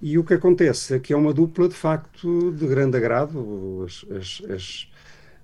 E 0.00 0.18
o 0.18 0.24
que 0.24 0.34
acontece 0.34 0.94
é 0.94 0.98
que 0.98 1.12
é 1.12 1.16
uma 1.16 1.32
dupla 1.32 1.68
de 1.68 1.74
facto 1.74 2.52
de 2.52 2.66
grande 2.66 2.96
agrado. 2.96 3.86
As, 3.86 4.04
as, 4.10 4.88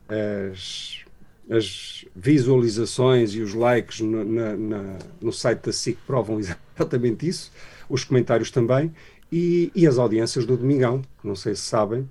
as, 0.09 1.05
as, 1.51 2.05
visualizações 2.16 3.35
e 3.35 3.40
os 3.40 3.55
likes 3.55 4.01
no, 4.01 4.25
na, 4.25 4.57
na, 4.57 4.98
no 5.20 5.33
site 5.33 5.66
da 5.66 5.72
SIC 5.72 5.98
provam 6.07 6.40
exatamente 6.77 7.29
isso 7.29 7.53
os 7.92 8.05
comentários 8.05 8.51
também, 8.51 8.90
e, 9.31 9.70
e, 9.75 9.87
as 9.87 9.98
audiências 9.98 10.46
do 10.46 10.57
Domingão, 10.57 11.03
não 11.22 11.37
sei 11.37 11.55
se 11.55 11.62
sabem, 11.62 12.09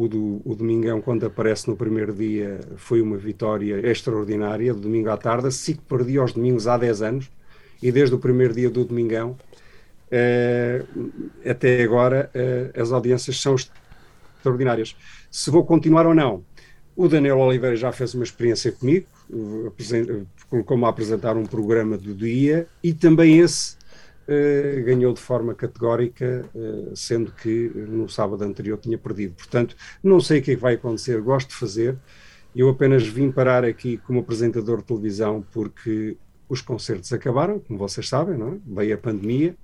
o, 0.00 0.08
do, 0.08 0.40
o 0.46 0.54
Domingão, 0.54 1.02
quando 1.02 1.26
aparece 1.26 1.68
no 1.68 1.76
primeiro 1.76 2.14
dia, 2.14 2.58
foi 2.76 3.02
uma 3.02 3.18
vitória 3.18 3.86
extraordinária, 3.86 4.72
do 4.72 4.80
domingo 4.80 5.10
à 5.10 5.16
tarde, 5.16 5.48
assim 5.48 5.74
que 5.74 5.82
perdia 5.82 6.20
aos 6.22 6.32
domingos 6.32 6.66
há 6.66 6.78
10 6.78 7.02
anos, 7.02 7.30
e 7.82 7.92
desde 7.92 8.14
o 8.14 8.18
primeiro 8.18 8.54
dia 8.54 8.70
do 8.70 8.82
Domingão 8.82 9.36
eh, 10.10 10.82
até 11.44 11.82
agora 11.82 12.30
eh, 12.32 12.70
as 12.74 12.92
audiências 12.92 13.38
são 13.38 13.54
extraordinárias. 13.54 14.96
Se 15.30 15.50
vou 15.50 15.66
continuar 15.66 16.06
ou 16.06 16.14
não, 16.14 16.42
o 16.96 17.06
Daniel 17.06 17.38
Oliveira 17.38 17.76
já 17.76 17.92
fez 17.92 18.14
uma 18.14 18.24
experiência 18.24 18.72
comigo, 18.72 19.06
colocou-me 20.48 20.84
a 20.86 20.88
apresentar 20.88 21.36
um 21.36 21.44
programa 21.44 21.98
do 21.98 22.14
dia 22.14 22.66
e 22.82 22.94
também 22.94 23.38
esse 23.38 23.76
eh, 24.32 24.80
ganhou 24.82 25.12
de 25.12 25.20
forma 25.20 25.54
categórica, 25.54 26.44
uh, 26.54 26.94
sendo 26.94 27.32
que 27.32 27.68
no 27.74 28.08
sábado 28.08 28.44
anterior 28.44 28.78
tinha 28.78 28.96
perdido. 28.96 29.34
Portanto, 29.34 29.74
não 30.02 30.20
sei 30.20 30.38
o 30.38 30.42
que 30.42 30.52
é 30.52 30.54
que 30.54 30.60
vai 30.60 30.74
acontecer, 30.74 31.20
gosto 31.20 31.48
de 31.48 31.56
fazer. 31.56 31.98
Eu 32.54 32.68
apenas 32.68 33.04
vim 33.06 33.32
parar 33.32 33.64
aqui 33.64 33.96
como 33.98 34.20
apresentador 34.20 34.78
de 34.78 34.84
televisão 34.84 35.44
porque 35.52 36.16
os 36.48 36.60
concertos 36.60 37.12
acabaram, 37.12 37.58
como 37.58 37.78
vocês 37.78 38.08
sabem, 38.08 38.38
não 38.38 38.54
é? 38.54 38.58
veio 38.64 38.94
a 38.94 38.98
pandemia. 38.98 39.56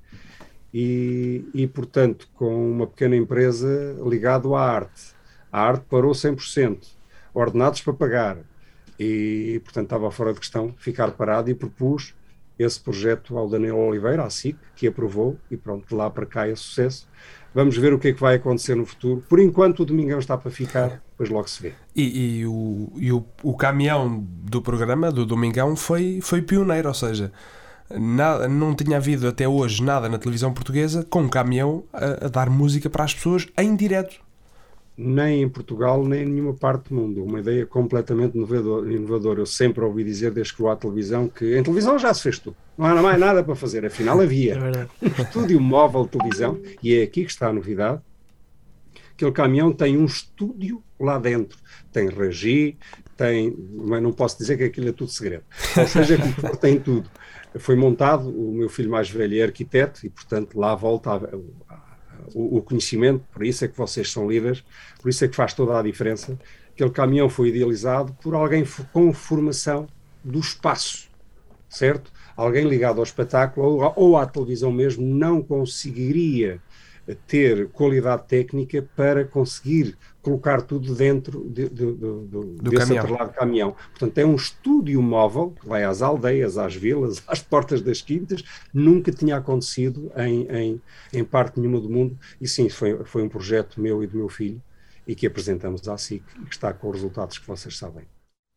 E, 0.74 1.48
e, 1.54 1.66
portanto, 1.68 2.28
com 2.34 2.70
uma 2.70 2.88
pequena 2.88 3.14
empresa 3.14 3.96
ligado 4.04 4.54
à 4.56 4.62
arte. 4.62 5.14
A 5.52 5.60
arte 5.60 5.84
parou 5.88 6.12
100%, 6.12 6.88
ordenados 7.32 7.80
para 7.82 7.92
pagar. 7.92 8.38
E, 8.98 9.60
portanto, 9.62 9.84
estava 9.84 10.10
fora 10.10 10.32
de 10.32 10.40
questão 10.40 10.74
ficar 10.76 11.12
parado 11.12 11.48
e 11.50 11.54
propus 11.54 12.15
esse 12.58 12.80
projeto 12.80 13.36
ao 13.36 13.48
Daniel 13.48 13.76
Oliveira, 13.76 14.24
à 14.24 14.30
SIC, 14.30 14.56
que 14.74 14.86
aprovou, 14.86 15.36
e 15.50 15.56
pronto, 15.56 15.86
de 15.88 15.94
lá 15.94 16.08
para 16.10 16.26
cá 16.26 16.48
é 16.48 16.54
sucesso. 16.54 17.08
Vamos 17.54 17.76
ver 17.76 17.92
o 17.92 17.98
que 17.98 18.08
é 18.08 18.12
que 18.12 18.20
vai 18.20 18.36
acontecer 18.36 18.74
no 18.74 18.84
futuro. 18.84 19.22
Por 19.28 19.40
enquanto, 19.40 19.80
o 19.80 19.84
Domingão 19.84 20.18
está 20.18 20.36
para 20.36 20.50
ficar, 20.50 21.02
depois 21.10 21.30
logo 21.30 21.48
se 21.48 21.62
vê. 21.62 21.72
E, 21.94 22.40
e, 22.40 22.46
o, 22.46 22.92
e 22.96 23.12
o, 23.12 23.24
o 23.42 23.56
caminhão 23.56 24.22
do 24.28 24.60
programa, 24.60 25.10
do 25.10 25.24
Domingão, 25.24 25.74
foi, 25.74 26.20
foi 26.22 26.42
pioneiro, 26.42 26.88
ou 26.88 26.94
seja, 26.94 27.32
nada, 27.90 28.48
não 28.48 28.74
tinha 28.74 28.96
havido 28.96 29.28
até 29.28 29.48
hoje 29.48 29.82
nada 29.82 30.08
na 30.08 30.18
televisão 30.18 30.52
portuguesa 30.52 31.06
com 31.08 31.22
um 31.22 31.28
caminhão 31.28 31.84
a, 31.92 32.26
a 32.26 32.28
dar 32.28 32.50
música 32.50 32.90
para 32.90 33.04
as 33.04 33.14
pessoas 33.14 33.46
em 33.56 33.74
direto 33.74 34.25
nem 34.96 35.42
em 35.42 35.48
Portugal, 35.48 36.02
nem 36.04 36.22
em 36.22 36.26
nenhuma 36.26 36.54
parte 36.54 36.88
do 36.88 36.94
mundo. 36.94 37.22
Uma 37.22 37.40
ideia 37.40 37.66
completamente 37.66 38.36
inovadora. 38.36 39.40
Eu 39.40 39.46
sempre 39.46 39.84
ouvi 39.84 40.02
dizer, 40.02 40.30
desde 40.30 40.54
que 40.54 40.62
vou 40.62 40.70
à 40.70 40.76
televisão, 40.76 41.28
que 41.28 41.56
em 41.56 41.62
televisão 41.62 41.98
já 41.98 42.14
se 42.14 42.22
fez 42.22 42.38
tudo. 42.38 42.56
Não 42.78 42.86
há 42.86 43.02
mais 43.02 43.18
nada 43.18 43.44
para 43.44 43.54
fazer. 43.54 43.84
Afinal, 43.84 44.20
havia 44.20 44.54
é 44.54 45.04
um 45.04 45.22
estúdio 45.22 45.60
móvel 45.60 46.04
de 46.04 46.10
televisão, 46.10 46.58
e 46.82 46.94
é 46.94 47.02
aqui 47.02 47.24
que 47.24 47.30
está 47.30 47.48
a 47.48 47.52
novidade. 47.52 48.00
Aquele 49.12 49.32
caminhão 49.32 49.72
tem 49.72 49.96
um 49.96 50.04
estúdio 50.04 50.82
lá 50.98 51.18
dentro. 51.18 51.58
Tem 51.92 52.08
regi, 52.08 52.76
tem. 53.16 53.54
Mas 53.74 54.02
não 54.02 54.12
posso 54.12 54.38
dizer 54.38 54.56
que 54.56 54.64
aquilo 54.64 54.88
é 54.88 54.92
tudo 54.92 55.10
segredo. 55.10 55.44
Ou 55.76 55.86
seja, 55.86 56.18
tem 56.60 56.78
tudo. 56.78 57.08
Foi 57.58 57.74
montado, 57.74 58.28
o 58.28 58.52
meu 58.52 58.68
filho 58.68 58.90
mais 58.90 59.08
velho 59.08 59.38
é 59.40 59.42
arquiteto, 59.44 60.04
e 60.04 60.10
portanto 60.10 60.58
lá 60.58 60.74
volta 60.74 61.12
a, 61.12 61.65
o, 62.34 62.58
o, 62.58 62.62
conhecimento, 62.62 63.24
por 63.32 63.44
isso 63.44 63.64
é 63.64 63.68
que 63.68 63.76
vocês 63.76 64.10
são 64.10 64.28
líderes, 64.28 64.64
por 65.00 65.08
isso 65.08 65.24
é 65.24 65.28
que 65.28 65.36
faz 65.36 65.54
toda 65.54 65.78
a 65.78 65.82
diferença. 65.82 66.38
Aquele 66.72 66.90
caminhão 66.90 67.28
foi 67.28 67.48
idealizado 67.48 68.14
por 68.22 68.34
alguém 68.34 68.64
com 68.92 69.12
formação 69.12 69.86
do 70.22 70.38
espaço, 70.38 71.08
certo? 71.68 72.12
Alguém 72.36 72.68
ligado 72.68 72.98
ao 72.98 73.04
espetáculo 73.04 73.66
ou, 73.66 73.92
ou 73.96 74.16
à 74.16 74.26
televisão 74.26 74.70
mesmo 74.70 75.06
não 75.06 75.42
conseguiria 75.42 76.60
ter 77.14 77.68
qualidade 77.68 78.24
técnica 78.26 78.82
para 78.96 79.24
conseguir 79.24 79.96
colocar 80.20 80.60
tudo 80.62 80.94
dentro 80.94 81.48
de, 81.48 81.68
de, 81.68 81.92
de, 81.92 81.92
do 81.94 82.54
desse 82.60 82.94
caminhão. 82.94 83.28
caminhão. 83.28 83.76
Portanto, 83.90 84.18
é 84.18 84.26
um 84.26 84.34
estúdio 84.34 85.00
móvel 85.00 85.54
que 85.60 85.68
vai 85.68 85.84
às 85.84 86.02
aldeias, 86.02 86.58
às 86.58 86.74
vilas, 86.74 87.22
às 87.28 87.40
portas 87.40 87.80
das 87.80 88.02
quintas. 88.02 88.42
Nunca 88.74 89.12
tinha 89.12 89.36
acontecido 89.36 90.10
em, 90.16 90.48
em, 90.50 90.82
em 91.12 91.24
parte 91.24 91.60
nenhuma 91.60 91.80
do 91.80 91.88
mundo. 91.88 92.18
E 92.40 92.48
sim, 92.48 92.68
foi, 92.68 93.04
foi 93.04 93.22
um 93.22 93.28
projeto 93.28 93.80
meu 93.80 94.02
e 94.02 94.06
do 94.06 94.16
meu 94.16 94.28
filho 94.28 94.60
e 95.06 95.14
que 95.14 95.26
apresentamos 95.26 95.88
à 95.88 95.96
SIC 95.96 96.24
e 96.42 96.46
que 96.46 96.54
está 96.54 96.72
com 96.72 96.88
os 96.88 96.96
resultados 96.96 97.38
que 97.38 97.46
vocês 97.46 97.78
sabem. 97.78 98.04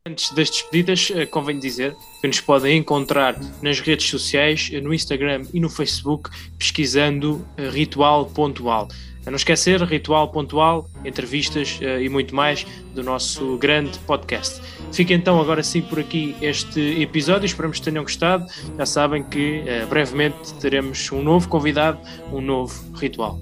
Antes 0.10 0.32
das 0.32 0.50
despedidas, 0.50 1.12
eh, 1.14 1.28
convém 1.28 1.60
dizer 1.60 1.96
que 2.20 2.26
nos 2.26 2.42
podem 2.42 2.80
encontrar 2.80 3.40
nas 3.62 3.80
redes 3.80 4.10
sociais, 4.10 4.72
eh, 4.74 4.82
no 4.82 4.92
Instagram 4.92 5.44
e 5.54 5.60
no 5.60 5.70
Facebook, 5.70 6.32
pesquisando 6.58 7.48
eh, 7.56 7.70
ritual 7.70 8.26
pontual. 8.26 8.88
A 9.28 9.30
não 9.30 9.36
esquecer, 9.36 9.80
ritual 9.84 10.32
pontual, 10.32 10.90
entrevistas 11.06 11.78
e 11.82 12.10
muito 12.10 12.34
mais 12.34 12.66
do 12.96 13.04
nosso 13.04 13.58
grande 13.58 14.00
podcast. 14.00 14.60
Fica 14.92 15.14
então 15.14 15.40
agora 15.40 15.62
sim 15.62 15.82
por 15.82 16.00
aqui 16.00 16.36
este 16.42 16.80
episódio, 17.00 17.46
esperamos 17.46 17.78
que 17.78 17.84
tenham 17.84 18.02
gostado. 18.02 18.46
Já 18.78 18.86
sabem 18.88 19.22
que 19.22 19.62
brevemente 19.90 20.54
teremos 20.56 21.12
um 21.12 21.22
novo 21.22 21.48
convidado, 21.48 22.00
um 22.32 22.42
novo 22.42 22.74
ritual. 22.96 23.38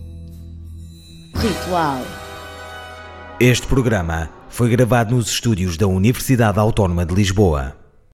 Ritual. 1.36 2.02
Este 3.40 3.68
programa 3.68 4.37
foi 4.58 4.70
gravado 4.70 5.14
nos 5.16 5.30
estúdios 5.30 5.78
da 5.78 5.86
Universidade 5.86 6.58
Autónoma 6.58 7.06
de 7.06 7.14
Lisboa. 7.14 7.77